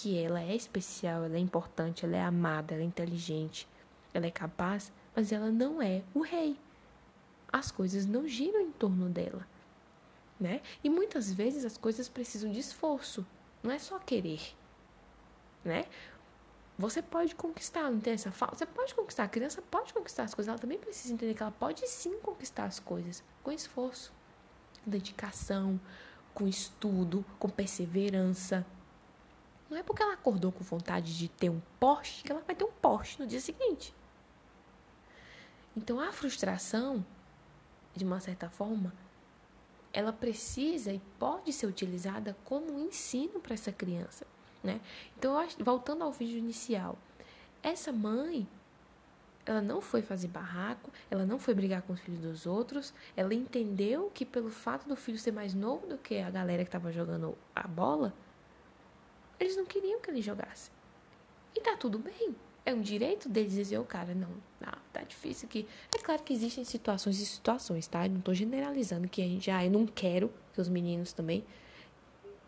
que 0.00 0.18
ela 0.18 0.40
é 0.40 0.56
especial, 0.56 1.24
ela 1.24 1.36
é 1.36 1.38
importante, 1.38 2.06
ela 2.06 2.16
é 2.16 2.22
amada, 2.22 2.72
ela 2.72 2.82
é 2.82 2.86
inteligente, 2.86 3.68
ela 4.14 4.24
é 4.24 4.30
capaz, 4.30 4.90
mas 5.14 5.30
ela 5.30 5.50
não 5.50 5.82
é 5.82 6.02
o 6.14 6.22
rei. 6.22 6.56
As 7.52 7.70
coisas 7.70 8.06
não 8.06 8.26
giram 8.26 8.60
em 8.60 8.70
torno 8.70 9.10
dela, 9.10 9.46
né? 10.38 10.62
E 10.82 10.88
muitas 10.88 11.30
vezes 11.30 11.66
as 11.66 11.76
coisas 11.76 12.08
precisam 12.08 12.50
de 12.50 12.60
esforço, 12.60 13.26
não 13.62 13.70
é 13.70 13.78
só 13.78 13.98
querer, 13.98 14.40
né? 15.62 15.84
Você 16.78 17.02
pode 17.02 17.34
conquistar, 17.34 17.90
não 17.90 18.00
tem 18.00 18.14
essa 18.14 18.32
falta? 18.32 18.56
Você 18.56 18.64
pode 18.64 18.94
conquistar, 18.94 19.24
a 19.24 19.28
criança 19.28 19.60
pode 19.60 19.92
conquistar 19.92 20.22
as 20.22 20.34
coisas, 20.34 20.48
ela 20.48 20.58
também 20.58 20.78
precisa 20.78 21.12
entender 21.12 21.34
que 21.34 21.42
ela 21.42 21.52
pode 21.52 21.86
sim 21.86 22.18
conquistar 22.20 22.64
as 22.64 22.80
coisas 22.80 23.22
com 23.42 23.52
esforço, 23.52 24.14
dedicação, 24.86 25.78
com 26.32 26.48
estudo, 26.48 27.22
com 27.38 27.50
perseverança. 27.50 28.64
Não 29.70 29.78
é 29.78 29.82
porque 29.84 30.02
ela 30.02 30.14
acordou 30.14 30.50
com 30.50 30.64
vontade 30.64 31.16
de 31.16 31.28
ter 31.28 31.48
um 31.48 31.60
Porsche 31.78 32.24
que 32.24 32.32
ela 32.32 32.42
vai 32.44 32.56
ter 32.56 32.64
um 32.64 32.72
Porsche 32.72 33.20
no 33.20 33.26
dia 33.26 33.40
seguinte. 33.40 33.94
Então 35.76 36.00
a 36.00 36.10
frustração, 36.10 37.06
de 37.94 38.04
uma 38.04 38.18
certa 38.18 38.50
forma, 38.50 38.92
ela 39.92 40.12
precisa 40.12 40.92
e 40.92 41.00
pode 41.18 41.52
ser 41.52 41.66
utilizada 41.66 42.36
como 42.44 42.72
um 42.72 42.86
ensino 42.86 43.40
para 43.40 43.54
essa 43.54 43.70
criança. 43.70 44.26
Né? 44.62 44.80
Então, 45.16 45.36
voltando 45.60 46.04
ao 46.04 46.12
vídeo 46.12 46.38
inicial, 46.38 46.98
essa 47.62 47.92
mãe, 47.92 48.46
ela 49.46 49.60
não 49.60 49.80
foi 49.80 50.02
fazer 50.02 50.28
barraco, 50.28 50.90
ela 51.10 51.24
não 51.24 51.38
foi 51.38 51.54
brigar 51.54 51.82
com 51.82 51.92
os 51.92 52.00
filhos 52.00 52.20
dos 52.20 52.46
outros, 52.46 52.92
ela 53.16 53.34
entendeu 53.34 54.10
que 54.12 54.24
pelo 54.24 54.50
fato 54.50 54.86
do 54.88 54.96
filho 54.96 55.18
ser 55.18 55.32
mais 55.32 55.54
novo 55.54 55.86
do 55.86 55.98
que 55.98 56.18
a 56.18 56.30
galera 56.30 56.62
que 56.62 56.68
estava 56.68 56.92
jogando 56.92 57.36
a 57.54 57.66
bola, 57.66 58.14
eles 59.40 59.56
não 59.56 59.64
queriam 59.64 60.00
que 60.00 60.10
ele 60.10 60.20
jogasse. 60.20 60.70
E 61.56 61.60
tá 61.60 61.76
tudo 61.76 61.98
bem. 61.98 62.36
É 62.64 62.74
um 62.74 62.82
direito 62.82 63.28
deles 63.28 63.54
dizer, 63.54 63.78
o 63.78 63.84
cara, 63.84 64.14
não, 64.14 64.28
não, 64.60 64.72
tá 64.92 65.02
difícil 65.02 65.48
aqui. 65.48 65.66
É 65.94 65.98
claro 65.98 66.22
que 66.22 66.32
existem 66.32 66.62
situações 66.62 67.18
e 67.18 67.26
situações, 67.26 67.86
tá? 67.86 68.06
Eu 68.06 68.12
não 68.12 68.20
tô 68.20 68.34
generalizando 68.34 69.08
que 69.08 69.22
a 69.22 69.24
gente, 69.24 69.50
ah, 69.50 69.64
eu 69.64 69.70
não 69.70 69.86
quero 69.86 70.30
que 70.52 70.60
os 70.60 70.68
meninos 70.68 71.12
também. 71.12 71.42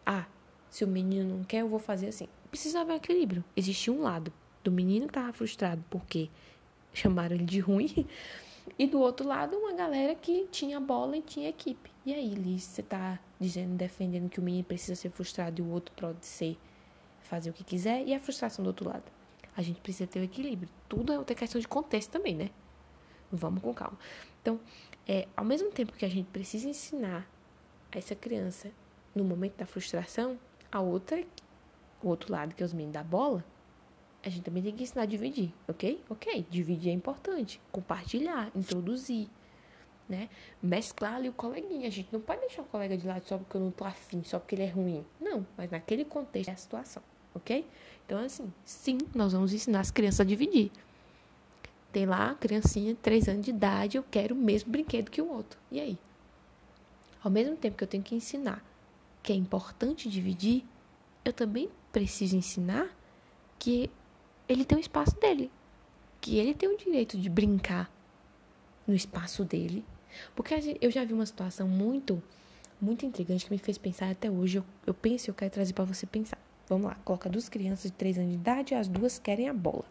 Ah, 0.04 0.26
se 0.68 0.84
o 0.84 0.88
menino 0.88 1.38
não 1.38 1.44
quer, 1.44 1.62
eu 1.62 1.68
vou 1.68 1.78
fazer 1.78 2.08
assim. 2.08 2.28
Precisa 2.50 2.82
haver 2.82 2.96
equilíbrio. 2.96 3.42
Existia 3.56 3.92
um 3.92 4.02
lado 4.02 4.32
do 4.62 4.70
menino 4.70 5.06
que 5.06 5.14
tava 5.14 5.32
frustrado 5.32 5.82
porque 5.88 6.28
chamaram 6.92 7.34
ele 7.34 7.46
de 7.46 7.60
ruim. 7.60 8.06
E 8.78 8.86
do 8.86 9.00
outro 9.00 9.26
lado, 9.26 9.56
uma 9.56 9.72
galera 9.72 10.14
que 10.14 10.46
tinha 10.52 10.78
bola 10.78 11.16
e 11.16 11.22
tinha 11.22 11.48
equipe. 11.48 11.90
E 12.04 12.14
aí, 12.14 12.34
Liz, 12.34 12.62
você 12.62 12.82
tá 12.82 13.18
dizendo, 13.40 13.74
defendendo 13.74 14.28
que 14.28 14.38
o 14.38 14.42
menino 14.42 14.64
precisa 14.64 14.94
ser 14.94 15.10
frustrado 15.10 15.60
e 15.60 15.64
o 15.64 15.70
outro 15.70 15.92
pode 15.96 16.24
ser 16.24 16.56
fazer 17.22 17.50
o 17.50 17.52
que 17.52 17.64
quiser. 17.64 18.06
E 18.06 18.14
a 18.14 18.20
frustração 18.20 18.62
do 18.62 18.68
outro 18.68 18.88
lado? 18.88 19.04
A 19.56 19.62
gente 19.62 19.80
precisa 19.80 20.06
ter 20.06 20.20
o 20.20 20.24
equilíbrio. 20.24 20.68
Tudo 20.88 21.12
é 21.12 21.18
outra 21.18 21.34
questão 21.34 21.60
de 21.60 21.68
contexto 21.68 22.10
também, 22.10 22.34
né? 22.34 22.50
Vamos 23.30 23.62
com 23.62 23.72
calma. 23.72 23.98
Então, 24.40 24.60
é, 25.06 25.26
ao 25.36 25.44
mesmo 25.44 25.70
tempo 25.70 25.92
que 25.92 26.04
a 26.04 26.08
gente 26.08 26.28
precisa 26.30 26.68
ensinar 26.68 27.28
a 27.90 27.98
essa 27.98 28.14
criança 28.14 28.70
no 29.14 29.24
momento 29.24 29.56
da 29.56 29.66
frustração, 29.66 30.38
a 30.70 30.80
outra, 30.80 31.22
o 32.02 32.08
outro 32.08 32.32
lado, 32.32 32.54
que 32.54 32.62
é 32.62 32.66
os 32.66 32.72
meninos 32.72 32.94
da 32.94 33.02
bola, 33.02 33.44
a 34.24 34.28
gente 34.28 34.42
também 34.42 34.62
tem 34.62 34.74
que 34.74 34.84
ensinar 34.84 35.02
a 35.02 35.06
dividir, 35.06 35.52
ok? 35.68 36.02
Ok, 36.08 36.46
dividir 36.48 36.90
é 36.90 36.92
importante. 36.92 37.60
Compartilhar, 37.72 38.50
introduzir, 38.54 39.28
né? 40.08 40.28
Mesclar 40.62 41.16
ali 41.16 41.28
o 41.28 41.32
coleguinha. 41.32 41.88
A 41.88 41.90
gente 41.90 42.12
não 42.12 42.20
pode 42.20 42.40
deixar 42.40 42.62
o 42.62 42.64
colega 42.66 42.96
de 42.96 43.06
lado 43.06 43.26
só 43.26 43.36
porque 43.36 43.56
eu 43.56 43.60
não 43.60 43.70
tô 43.70 43.84
afim, 43.84 44.22
só 44.22 44.38
porque 44.38 44.54
ele 44.54 44.62
é 44.62 44.68
ruim. 44.68 45.04
Não, 45.20 45.46
mas 45.56 45.70
naquele 45.70 46.04
contexto 46.04 46.48
é 46.48 46.52
a 46.52 46.56
situação, 46.56 47.02
ok? 47.34 47.66
Então, 48.06 48.18
assim, 48.18 48.52
sim, 48.64 48.98
nós 49.14 49.32
vamos 49.32 49.52
ensinar 49.52 49.80
as 49.80 49.90
crianças 49.90 50.20
a 50.20 50.24
dividir. 50.24 50.70
Tem 51.92 52.06
lá, 52.06 52.34
criancinha, 52.34 52.96
três 53.02 53.28
anos 53.28 53.44
de 53.44 53.50
idade, 53.50 53.96
eu 53.96 54.04
quero 54.10 54.34
o 54.34 54.38
mesmo 54.38 54.70
brinquedo 54.70 55.10
que 55.10 55.20
o 55.20 55.30
outro. 55.30 55.58
E 55.70 55.80
aí? 55.80 55.98
Ao 57.22 57.30
mesmo 57.30 57.56
tempo 57.56 57.76
que 57.76 57.84
eu 57.84 57.88
tenho 57.88 58.02
que 58.02 58.14
ensinar 58.14 58.64
que 59.22 59.32
é 59.32 59.36
importante 59.36 60.08
dividir, 60.08 60.64
eu 61.24 61.32
também 61.32 61.70
preciso 61.92 62.36
ensinar 62.36 62.90
que 63.58 63.88
ele 64.48 64.64
tem 64.64 64.76
o 64.76 64.80
espaço 64.80 65.18
dele, 65.20 65.50
que 66.20 66.38
ele 66.38 66.52
tem 66.52 66.68
o 66.68 66.76
direito 66.76 67.16
de 67.16 67.30
brincar 67.30 67.90
no 68.86 68.94
espaço 68.94 69.44
dele. 69.44 69.84
Porque 70.34 70.54
eu 70.80 70.90
já 70.90 71.04
vi 71.04 71.12
uma 71.12 71.24
situação 71.24 71.68
muito, 71.68 72.20
muito 72.80 73.06
intrigante 73.06 73.46
que 73.46 73.52
me 73.52 73.58
fez 73.58 73.78
pensar 73.78 74.10
até 74.10 74.30
hoje. 74.30 74.58
Eu, 74.58 74.64
eu 74.86 74.92
penso 74.92 75.28
e 75.28 75.30
eu 75.30 75.34
quero 75.34 75.52
trazer 75.52 75.72
para 75.72 75.84
você 75.84 76.04
pensar. 76.04 76.38
Vamos 76.68 76.86
lá, 76.86 76.96
coloca 77.04 77.28
duas 77.28 77.48
crianças 77.48 77.90
de 77.90 77.96
três 77.96 78.18
anos 78.18 78.30
de 78.30 78.36
idade 78.36 78.74
e 78.74 78.76
as 78.76 78.88
duas 78.88 79.18
querem 79.18 79.48
a 79.48 79.54
bola. 79.54 79.84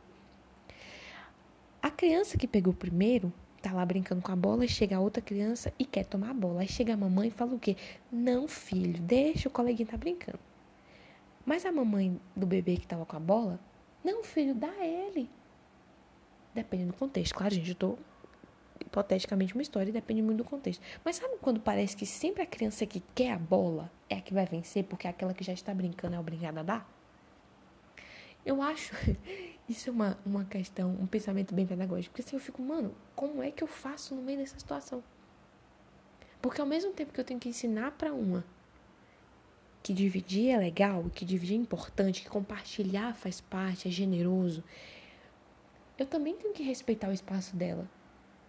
A 1.81 1.89
criança 1.89 2.37
que 2.37 2.47
pegou 2.47 2.73
primeiro 2.73 3.33
tá 3.61 3.71
lá 3.71 3.85
brincando 3.85 4.21
com 4.21 4.31
a 4.31 4.35
bola 4.35 4.65
e 4.65 4.67
chega 4.67 4.97
a 4.97 4.99
outra 4.99 5.21
criança 5.21 5.73
e 5.77 5.85
quer 5.85 6.05
tomar 6.05 6.31
a 6.31 6.33
bola. 6.33 6.61
Aí 6.61 6.67
chega 6.67 6.93
a 6.93 6.97
mamãe 6.97 7.27
e 7.27 7.31
fala 7.31 7.53
o 7.53 7.59
quê? 7.59 7.75
Não, 8.11 8.47
filho, 8.47 9.01
deixa 9.01 9.47
o 9.47 9.51
coleguinha 9.51 9.87
tá 9.87 9.97
brincando. 9.97 10.39
Mas 11.45 11.65
a 11.65 11.71
mamãe 11.71 12.19
do 12.35 12.45
bebê 12.45 12.77
que 12.77 12.87
tava 12.87 13.05
com 13.05 13.15
a 13.15 13.19
bola, 13.19 13.59
não, 14.03 14.23
filho, 14.23 14.53
dá 14.53 14.73
ele. 14.83 15.29
Depende 16.53 16.85
do 16.85 16.93
contexto. 16.93 17.33
Claro, 17.33 17.53
gente, 17.53 17.69
eu 17.69 17.75
tô 17.75 17.97
hipoteticamente 18.85 19.53
uma 19.53 19.61
história, 19.61 19.91
depende 19.91 20.21
muito 20.21 20.39
do 20.39 20.43
contexto. 20.43 20.81
Mas 21.03 21.17
sabe 21.17 21.35
quando 21.41 21.59
parece 21.59 21.95
que 21.95 22.05
sempre 22.05 22.41
a 22.41 22.45
criança 22.45 22.85
que 22.85 23.01
quer 23.13 23.31
a 23.33 23.39
bola 23.39 23.91
é 24.09 24.15
a 24.15 24.21
que 24.21 24.33
vai 24.33 24.45
vencer, 24.45 24.83
porque 24.85 25.07
é 25.07 25.09
aquela 25.09 25.33
que 25.33 25.43
já 25.43 25.53
está 25.53 25.73
brincando 25.73 26.15
é 26.15 26.19
obrigada 26.19 26.59
a 26.59 26.63
dar? 26.63 27.01
Eu 28.45 28.61
acho 28.61 28.93
isso 29.69 29.89
é 29.89 29.91
uma, 29.93 30.17
uma 30.25 30.45
questão, 30.45 30.91
um 30.99 31.07
pensamento 31.07 31.53
bem 31.53 31.65
pedagógico. 31.65 32.13
Porque 32.13 32.27
assim, 32.27 32.35
eu 32.35 32.41
fico, 32.41 32.61
mano, 32.61 32.93
como 33.15 33.41
é 33.41 33.51
que 33.51 33.63
eu 33.63 33.67
faço 33.67 34.15
no 34.15 34.21
meio 34.21 34.39
dessa 34.39 34.57
situação? 34.57 35.03
Porque 36.41 36.59
ao 36.59 36.67
mesmo 36.67 36.91
tempo 36.91 37.13
que 37.13 37.19
eu 37.19 37.25
tenho 37.25 37.39
que 37.39 37.49
ensinar 37.49 37.91
para 37.91 38.13
uma 38.13 38.43
que 39.83 39.93
dividir 39.93 40.49
é 40.49 40.57
legal, 40.57 41.05
que 41.13 41.25
dividir 41.25 41.55
é 41.55 41.57
importante, 41.57 42.21
que 42.21 42.29
compartilhar 42.29 43.15
faz 43.15 43.41
parte, 43.41 43.87
é 43.87 43.91
generoso, 43.91 44.63
eu 45.97 46.05
também 46.05 46.35
tenho 46.35 46.53
que 46.53 46.63
respeitar 46.63 47.09
o 47.09 47.13
espaço 47.13 47.55
dela. 47.55 47.87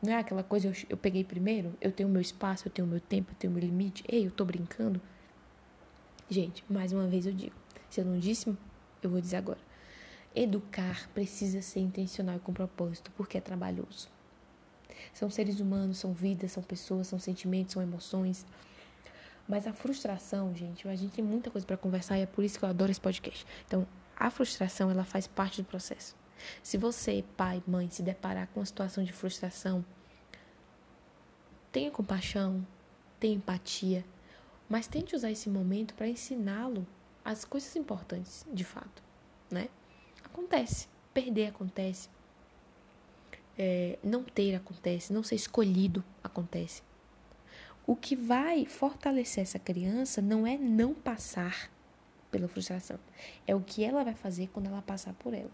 Não 0.03 0.13
é 0.13 0.19
aquela 0.19 0.43
coisa, 0.43 0.67
eu, 0.67 0.75
eu 0.91 0.97
peguei 0.97 1.23
primeiro, 1.23 1.75
eu 1.81 1.93
tenho 1.93 2.09
meu 2.09 2.21
espaço, 2.21 2.67
eu 2.67 2.73
tenho 2.73 2.89
meu 2.89 3.01
tempo, 3.01 3.31
eu 3.31 3.37
tenho 3.37 3.53
meu 3.53 3.63
limite. 3.63 4.03
Ei, 4.09 4.27
eu 4.27 4.33
tô 4.33 4.45
brincando. 4.45 5.01
Gente, 6.29 6.65
mais 6.69 6.93
uma 6.93 7.07
vez 7.07 7.25
eu 7.25 7.33
digo. 7.33 7.55
Se 7.89 8.01
eu 8.01 8.05
não 8.05 8.19
disse, 8.19 8.49
eu 9.01 9.09
vou 9.11 9.21
dizer 9.21 9.37
agora. 9.37 9.61
Educar 10.35 11.09
precisa 11.15 11.63
ser 11.63 11.81
intencional 11.81 12.37
e 12.37 12.41
com 12.41 12.53
propósito, 12.53 13.13
porque 13.17 13.39
é 13.39 13.41
trabalhoso. 13.41 14.09
São 15.13 15.31
seres 15.31 15.61
humanos, 15.61 15.99
são 15.99 16.13
vidas, 16.13 16.51
são 16.51 16.63
pessoas, 16.63 17.07
são 17.07 17.19
sentimentos, 17.19 17.75
são 17.75 17.83
emoções. 17.83 18.45
Mas 19.47 19.67
a 19.67 19.73
frustração, 19.73 20.55
gente, 20.55 20.89
a 20.89 20.97
gente 20.97 21.13
tem 21.13 21.25
muita 21.25 21.51
coisa 21.51 21.67
para 21.67 21.77
conversar 21.77 22.19
e 22.19 22.23
é 22.23 22.27
por 22.27 22.43
isso 22.43 22.59
que 22.59 22.65
eu 22.65 22.69
adoro 22.69 22.91
esse 22.91 23.01
podcast. 23.01 23.47
Então, 23.67 23.87
a 24.17 24.31
frustração, 24.31 24.91
ela 24.91 25.05
faz 25.05 25.27
parte 25.27 25.63
do 25.63 25.69
processo. 25.69 26.17
Se 26.63 26.77
você, 26.77 27.25
pai, 27.37 27.63
mãe, 27.67 27.89
se 27.91 28.03
deparar 28.03 28.49
com 28.49 28.61
uma 28.61 28.67
situação 28.67 29.03
de 29.05 29.13
frustração, 29.13 29.85
tenha 31.71 31.91
compaixão, 31.91 32.67
tenha 33.19 33.35
empatia, 33.35 34.05
mas 34.69 34.87
tente 34.87 35.15
usar 35.15 35.31
esse 35.31 35.49
momento 35.49 35.95
para 35.95 36.09
ensiná-lo 36.09 36.87
as 37.25 37.45
coisas 37.45 37.75
importantes, 37.77 38.47
de 38.53 38.65
fato, 38.65 39.03
né? 39.51 39.69
Acontece. 40.25 40.89
Perder 41.15 41.49
acontece. 41.49 42.09
É, 43.59 43.99
não 44.03 44.25
ter 44.25 44.55
acontece. 44.55 45.13
Não 45.13 45.23
ser 45.23 45.35
escolhido 45.35 46.03
acontece. 46.25 46.83
O 47.87 47.95
que 47.95 48.17
vai 48.17 48.65
fortalecer 48.65 49.43
essa 49.43 49.59
criança 49.59 50.23
não 50.23 50.47
é 50.47 50.57
não 50.57 50.95
passar 50.95 51.71
pela 52.31 52.49
frustração. 52.49 52.99
É 53.47 53.55
o 53.55 53.61
que 53.61 53.85
ela 53.85 54.03
vai 54.03 54.15
fazer 54.15 54.49
quando 54.53 54.67
ela 54.67 54.81
passar 54.81 55.13
por 55.15 55.35
ela. 55.35 55.51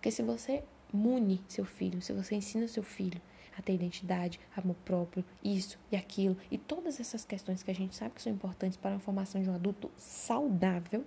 Porque 0.00 0.10
se 0.10 0.22
você 0.22 0.64
mune 0.90 1.44
seu 1.46 1.62
filho, 1.62 2.00
se 2.00 2.10
você 2.14 2.34
ensina 2.34 2.66
seu 2.66 2.82
filho 2.82 3.20
a 3.54 3.60
ter 3.60 3.74
identidade, 3.74 4.40
amor 4.56 4.76
próprio, 4.76 5.22
isso 5.44 5.78
e 5.92 5.96
aquilo, 5.96 6.38
e 6.50 6.56
todas 6.56 6.98
essas 6.98 7.22
questões 7.22 7.62
que 7.62 7.70
a 7.70 7.74
gente 7.74 7.94
sabe 7.94 8.14
que 8.14 8.22
são 8.22 8.32
importantes 8.32 8.78
para 8.78 8.96
a 8.96 8.98
formação 8.98 9.42
de 9.42 9.50
um 9.50 9.54
adulto 9.54 9.90
saudável, 9.98 11.04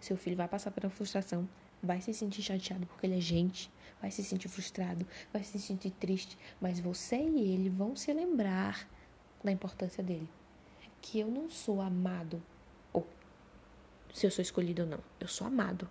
seu 0.00 0.16
filho 0.16 0.38
vai 0.38 0.48
passar 0.48 0.70
pela 0.70 0.88
frustração, 0.88 1.46
vai 1.82 2.00
se 2.00 2.14
sentir 2.14 2.40
chateado 2.40 2.86
porque 2.86 3.06
ele 3.06 3.18
é 3.18 3.20
gente, 3.20 3.70
vai 4.00 4.10
se 4.10 4.24
sentir 4.24 4.48
frustrado, 4.48 5.06
vai 5.30 5.44
se 5.44 5.58
sentir 5.58 5.90
triste, 5.90 6.38
mas 6.58 6.80
você 6.80 7.16
e 7.16 7.52
ele 7.52 7.68
vão 7.68 7.94
se 7.94 8.10
lembrar 8.10 8.88
da 9.44 9.52
importância 9.52 10.02
dele. 10.02 10.30
Que 11.02 11.20
eu 11.20 11.28
não 11.28 11.50
sou 11.50 11.82
amado, 11.82 12.42
ou 12.90 13.06
se 14.14 14.26
eu 14.26 14.30
sou 14.30 14.40
escolhido 14.40 14.84
ou 14.84 14.88
não, 14.88 15.00
eu 15.20 15.28
sou 15.28 15.46
amado. 15.46 15.86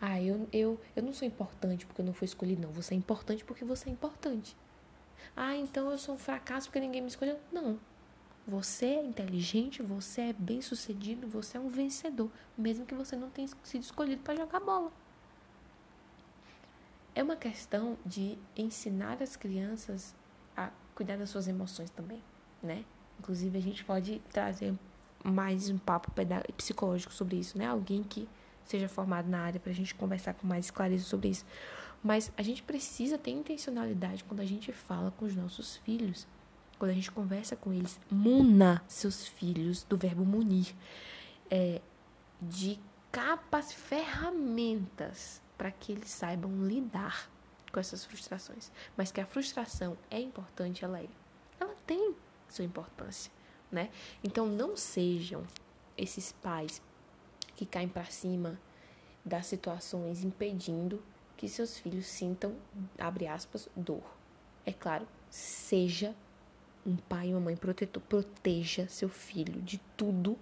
Ah, 0.00 0.20
eu, 0.20 0.48
eu, 0.52 0.80
eu 0.94 1.02
não 1.02 1.12
sou 1.12 1.26
importante 1.26 1.86
porque 1.86 2.00
eu 2.00 2.06
não 2.06 2.12
fui 2.12 2.26
escolhido, 2.26 2.62
não. 2.62 2.70
Você 2.72 2.94
é 2.94 2.96
importante 2.96 3.44
porque 3.44 3.64
você 3.64 3.88
é 3.88 3.92
importante. 3.92 4.56
Ah, 5.36 5.56
então 5.56 5.90
eu 5.90 5.98
sou 5.98 6.14
um 6.14 6.18
fracasso 6.18 6.68
porque 6.68 6.80
ninguém 6.80 7.00
me 7.00 7.08
escolheu. 7.08 7.38
Não. 7.52 7.78
Você 8.46 8.86
é 8.86 9.02
inteligente, 9.02 9.82
você 9.82 10.20
é 10.20 10.32
bem-sucedido, 10.32 11.26
você 11.26 11.56
é 11.56 11.60
um 11.60 11.68
vencedor, 11.68 12.30
mesmo 12.58 12.84
que 12.84 12.94
você 12.94 13.16
não 13.16 13.30
tenha 13.30 13.48
sido 13.62 13.82
escolhido 13.82 14.22
para 14.22 14.36
jogar 14.36 14.60
bola. 14.60 14.92
É 17.14 17.22
uma 17.22 17.36
questão 17.36 17.96
de 18.04 18.36
ensinar 18.54 19.22
as 19.22 19.34
crianças 19.34 20.14
a 20.54 20.70
cuidar 20.94 21.16
das 21.16 21.30
suas 21.30 21.48
emoções 21.48 21.88
também, 21.90 22.22
né? 22.62 22.84
Inclusive, 23.18 23.56
a 23.56 23.62
gente 23.62 23.82
pode 23.82 24.20
trazer 24.30 24.74
mais 25.24 25.70
um 25.70 25.78
papo 25.78 26.12
psicológico 26.56 27.14
sobre 27.14 27.36
isso, 27.36 27.56
né? 27.56 27.66
Alguém 27.66 28.02
que 28.02 28.28
seja 28.64 28.88
formado 28.88 29.28
na 29.28 29.40
área 29.40 29.60
para 29.60 29.70
a 29.70 29.74
gente 29.74 29.94
conversar 29.94 30.34
com 30.34 30.46
mais 30.46 30.70
clareza 30.70 31.04
sobre 31.04 31.28
isso. 31.28 31.44
Mas 32.02 32.30
a 32.36 32.42
gente 32.42 32.62
precisa 32.62 33.16
ter 33.16 33.30
intencionalidade 33.30 34.24
quando 34.24 34.40
a 34.40 34.44
gente 34.44 34.72
fala 34.72 35.10
com 35.12 35.24
os 35.24 35.34
nossos 35.34 35.76
filhos, 35.78 36.26
quando 36.78 36.90
a 36.90 36.94
gente 36.94 37.10
conversa 37.10 37.56
com 37.56 37.72
eles. 37.72 37.98
Muna 38.10 38.82
seus 38.86 39.26
filhos 39.26 39.84
do 39.84 39.96
verbo 39.96 40.24
munir, 40.24 40.74
é, 41.50 41.80
de 42.40 42.78
capas, 43.10 43.72
ferramentas 43.72 45.40
para 45.56 45.70
que 45.70 45.92
eles 45.92 46.10
saibam 46.10 46.66
lidar 46.66 47.30
com 47.72 47.80
essas 47.80 48.04
frustrações. 48.04 48.70
Mas 48.96 49.10
que 49.10 49.20
a 49.20 49.26
frustração 49.26 49.96
é 50.10 50.20
importante, 50.20 50.84
ela 50.84 51.00
é. 51.00 51.08
Ela 51.58 51.74
tem 51.86 52.14
sua 52.48 52.64
importância, 52.64 53.32
né? 53.70 53.88
Então 54.22 54.46
não 54.46 54.76
sejam 54.76 55.44
esses 55.96 56.32
pais 56.32 56.82
que 57.56 57.66
caem 57.66 57.88
para 57.88 58.04
cima 58.04 58.58
das 59.24 59.46
situações 59.46 60.22
impedindo 60.22 61.02
que 61.36 61.48
seus 61.48 61.78
filhos 61.78 62.06
sintam, 62.06 62.54
abre 62.98 63.26
aspas, 63.26 63.68
dor. 63.74 64.02
É 64.64 64.72
claro, 64.72 65.06
seja 65.30 66.14
um 66.86 66.96
pai 66.96 67.28
e 67.28 67.34
uma 67.34 67.40
mãe 67.40 67.56
protetor, 67.56 68.02
proteja 68.02 68.86
seu 68.88 69.08
filho 69.08 69.60
de 69.62 69.80
tudo 69.96 70.38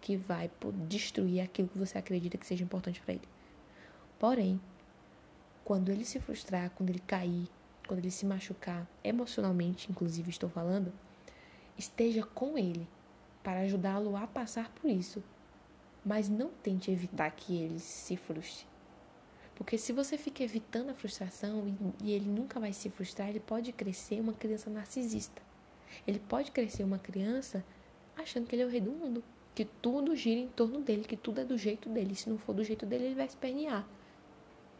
que 0.00 0.16
vai 0.16 0.50
destruir 0.86 1.40
aquilo 1.40 1.68
que 1.68 1.78
você 1.78 1.96
acredita 1.98 2.36
que 2.36 2.46
seja 2.46 2.64
importante 2.64 3.00
para 3.00 3.14
ele. 3.14 3.28
Porém, 4.18 4.60
quando 5.64 5.90
ele 5.90 6.04
se 6.04 6.20
frustrar, 6.20 6.70
quando 6.70 6.90
ele 6.90 7.00
cair, 7.00 7.48
quando 7.86 8.00
ele 8.00 8.10
se 8.10 8.26
machucar, 8.26 8.86
emocionalmente, 9.02 9.90
inclusive 9.90 10.30
estou 10.30 10.48
falando, 10.48 10.92
esteja 11.76 12.22
com 12.22 12.58
ele 12.58 12.86
para 13.42 13.60
ajudá-lo 13.60 14.16
a 14.16 14.26
passar 14.26 14.70
por 14.70 14.90
isso. 14.90 15.22
Mas 16.04 16.28
não 16.28 16.50
tente 16.62 16.90
evitar 16.90 17.30
que 17.30 17.56
ele 17.56 17.78
se 17.78 18.16
frustre. 18.16 18.66
Porque 19.54 19.78
se 19.78 19.92
você 19.92 20.18
fica 20.18 20.42
evitando 20.42 20.90
a 20.90 20.94
frustração 20.94 21.66
e, 21.66 22.08
e 22.08 22.12
ele 22.12 22.28
nunca 22.28 22.58
vai 22.58 22.72
se 22.72 22.90
frustrar, 22.90 23.28
ele 23.28 23.40
pode 23.40 23.72
crescer 23.72 24.20
uma 24.20 24.32
criança 24.32 24.68
narcisista. 24.68 25.40
Ele 26.06 26.18
pode 26.18 26.50
crescer 26.50 26.82
uma 26.82 26.98
criança 26.98 27.64
achando 28.16 28.46
que 28.46 28.54
ele 28.54 28.62
é 28.62 28.66
o 28.66 28.70
rei 28.70 28.80
do 28.80 28.90
mundo, 28.90 29.22
que 29.54 29.64
tudo 29.64 30.14
gira 30.16 30.40
em 30.40 30.48
torno 30.48 30.80
dele, 30.80 31.04
que 31.04 31.16
tudo 31.16 31.40
é 31.40 31.44
do 31.44 31.56
jeito 31.56 31.88
dele. 31.88 32.14
Se 32.14 32.28
não 32.28 32.36
for 32.36 32.52
do 32.52 32.64
jeito 32.64 32.84
dele, 32.84 33.06
ele 33.06 33.14
vai 33.14 33.26
espernear. 33.26 33.86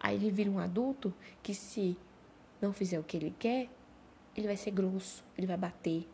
Aí 0.01 0.17
ele 0.17 0.31
vira 0.31 0.51
um 0.51 0.59
adulto 0.59 1.15
que 1.43 1.55
se 1.55 1.97
não 2.61 2.73
fizer 2.73 2.99
o 2.99 3.05
que 3.05 3.17
ele 3.17 3.35
quer, 3.39 3.69
ele 4.37 4.47
vai 4.47 4.57
ser 4.57 4.73
grosso, 4.73 5.25
ele 5.39 5.47
vai 5.47 5.57
bater, 5.57 6.07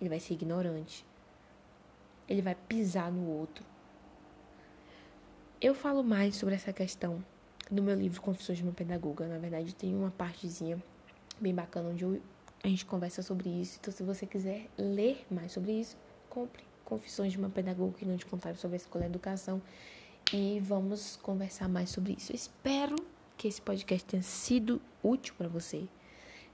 ele 0.00 0.10
vai 0.10 0.20
ser 0.20 0.34
ignorante. 0.34 1.04
Ele 2.28 2.42
vai 2.42 2.54
pisar 2.54 3.10
no 3.10 3.26
outro. 3.28 3.64
Eu 5.60 5.74
falo 5.74 6.02
mais 6.02 6.36
sobre 6.36 6.54
essa 6.54 6.72
questão 6.72 7.24
no 7.70 7.82
meu 7.82 7.94
livro 7.94 8.20
Confissões 8.20 8.58
de 8.58 8.64
uma 8.64 8.72
Pedagoga. 8.72 9.26
Na 9.26 9.38
verdade, 9.38 9.74
tem 9.74 9.94
uma 9.94 10.10
partezinha 10.10 10.82
bem 11.40 11.54
bacana 11.54 11.88
onde 11.88 12.04
eu, 12.04 12.20
a 12.62 12.68
gente 12.68 12.84
conversa 12.84 13.22
sobre 13.22 13.48
isso. 13.48 13.78
Então, 13.80 13.92
se 13.92 14.02
você 14.02 14.26
quiser 14.26 14.68
ler 14.76 15.24
mais 15.30 15.52
sobre 15.52 15.72
isso, 15.72 15.96
compre 16.28 16.62
Confissões 16.84 17.32
de 17.32 17.38
uma 17.38 17.48
Pedagoga 17.48 17.94
que 17.98 18.04
não 18.04 18.16
te 18.16 18.26
contaram 18.26 18.56
sobre 18.56 18.74
a 18.74 18.76
escola 18.76 19.04
e 19.04 19.06
a 19.06 19.08
educação. 19.08 19.62
E 20.32 20.60
vamos 20.60 21.16
conversar 21.16 21.68
mais 21.68 21.90
sobre 21.90 22.12
isso. 22.12 22.32
Eu 22.32 22.36
espero 22.36 22.96
que 23.36 23.48
esse 23.48 23.60
podcast 23.60 24.04
tenha 24.04 24.22
sido 24.22 24.82
útil 25.02 25.34
para 25.36 25.48
você. 25.48 25.88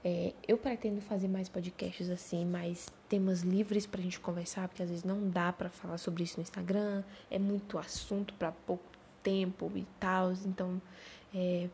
É, 0.03 0.33
eu 0.47 0.57
pretendo 0.57 0.99
fazer 0.99 1.27
mais 1.27 1.47
podcasts 1.47 2.09
assim, 2.09 2.43
mais 2.43 2.87
temas 3.07 3.41
livres 3.41 3.85
pra 3.85 4.01
gente 4.01 4.19
conversar, 4.19 4.67
porque 4.67 4.81
às 4.81 4.89
vezes 4.89 5.03
não 5.03 5.29
dá 5.29 5.53
para 5.53 5.69
falar 5.69 5.97
sobre 5.99 6.23
isso 6.23 6.37
no 6.37 6.43
Instagram, 6.43 7.03
é 7.29 7.37
muito 7.37 7.77
assunto 7.77 8.33
para 8.33 8.51
pouco 8.51 8.90
tempo 9.23 9.71
e 9.75 9.85
tal. 9.99 10.33
Então, 10.45 10.81
é, 11.33 11.69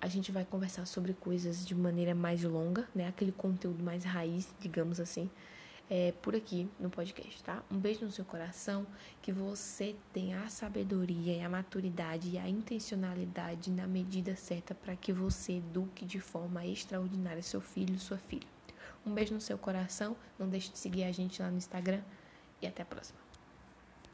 a 0.00 0.08
gente 0.08 0.32
vai 0.32 0.44
conversar 0.44 0.86
sobre 0.86 1.12
coisas 1.12 1.66
de 1.66 1.74
maneira 1.74 2.14
mais 2.14 2.42
longa, 2.42 2.88
né? 2.94 3.08
Aquele 3.08 3.32
conteúdo 3.32 3.82
mais 3.82 4.04
raiz, 4.04 4.48
digamos 4.60 5.00
assim 5.00 5.30
é, 5.90 6.12
por 6.22 6.36
aqui 6.36 6.70
no 6.78 6.88
podcast, 6.88 7.42
tá? 7.42 7.64
Um 7.68 7.76
beijo 7.76 8.04
no 8.04 8.12
seu 8.12 8.24
coração, 8.24 8.86
que 9.20 9.32
você 9.32 9.96
tenha 10.12 10.40
a 10.44 10.48
sabedoria 10.48 11.36
e 11.36 11.40
a 11.42 11.48
maturidade 11.48 12.30
e 12.30 12.38
a 12.38 12.48
intencionalidade 12.48 13.72
na 13.72 13.88
medida 13.88 14.36
certa 14.36 14.72
para 14.72 14.94
que 14.94 15.12
você 15.12 15.54
eduque 15.54 16.04
de 16.04 16.20
forma 16.20 16.64
extraordinária 16.64 17.42
seu 17.42 17.60
filho 17.60 17.98
sua 17.98 18.18
filha. 18.18 18.46
Um 19.04 19.12
beijo 19.12 19.34
no 19.34 19.40
seu 19.40 19.58
coração, 19.58 20.16
não 20.38 20.48
deixe 20.48 20.70
de 20.70 20.78
seguir 20.78 21.02
a 21.02 21.10
gente 21.10 21.42
lá 21.42 21.50
no 21.50 21.58
Instagram 21.58 22.02
e 22.62 22.66
até 22.68 22.82
a 22.82 22.86
próxima. 22.86 23.29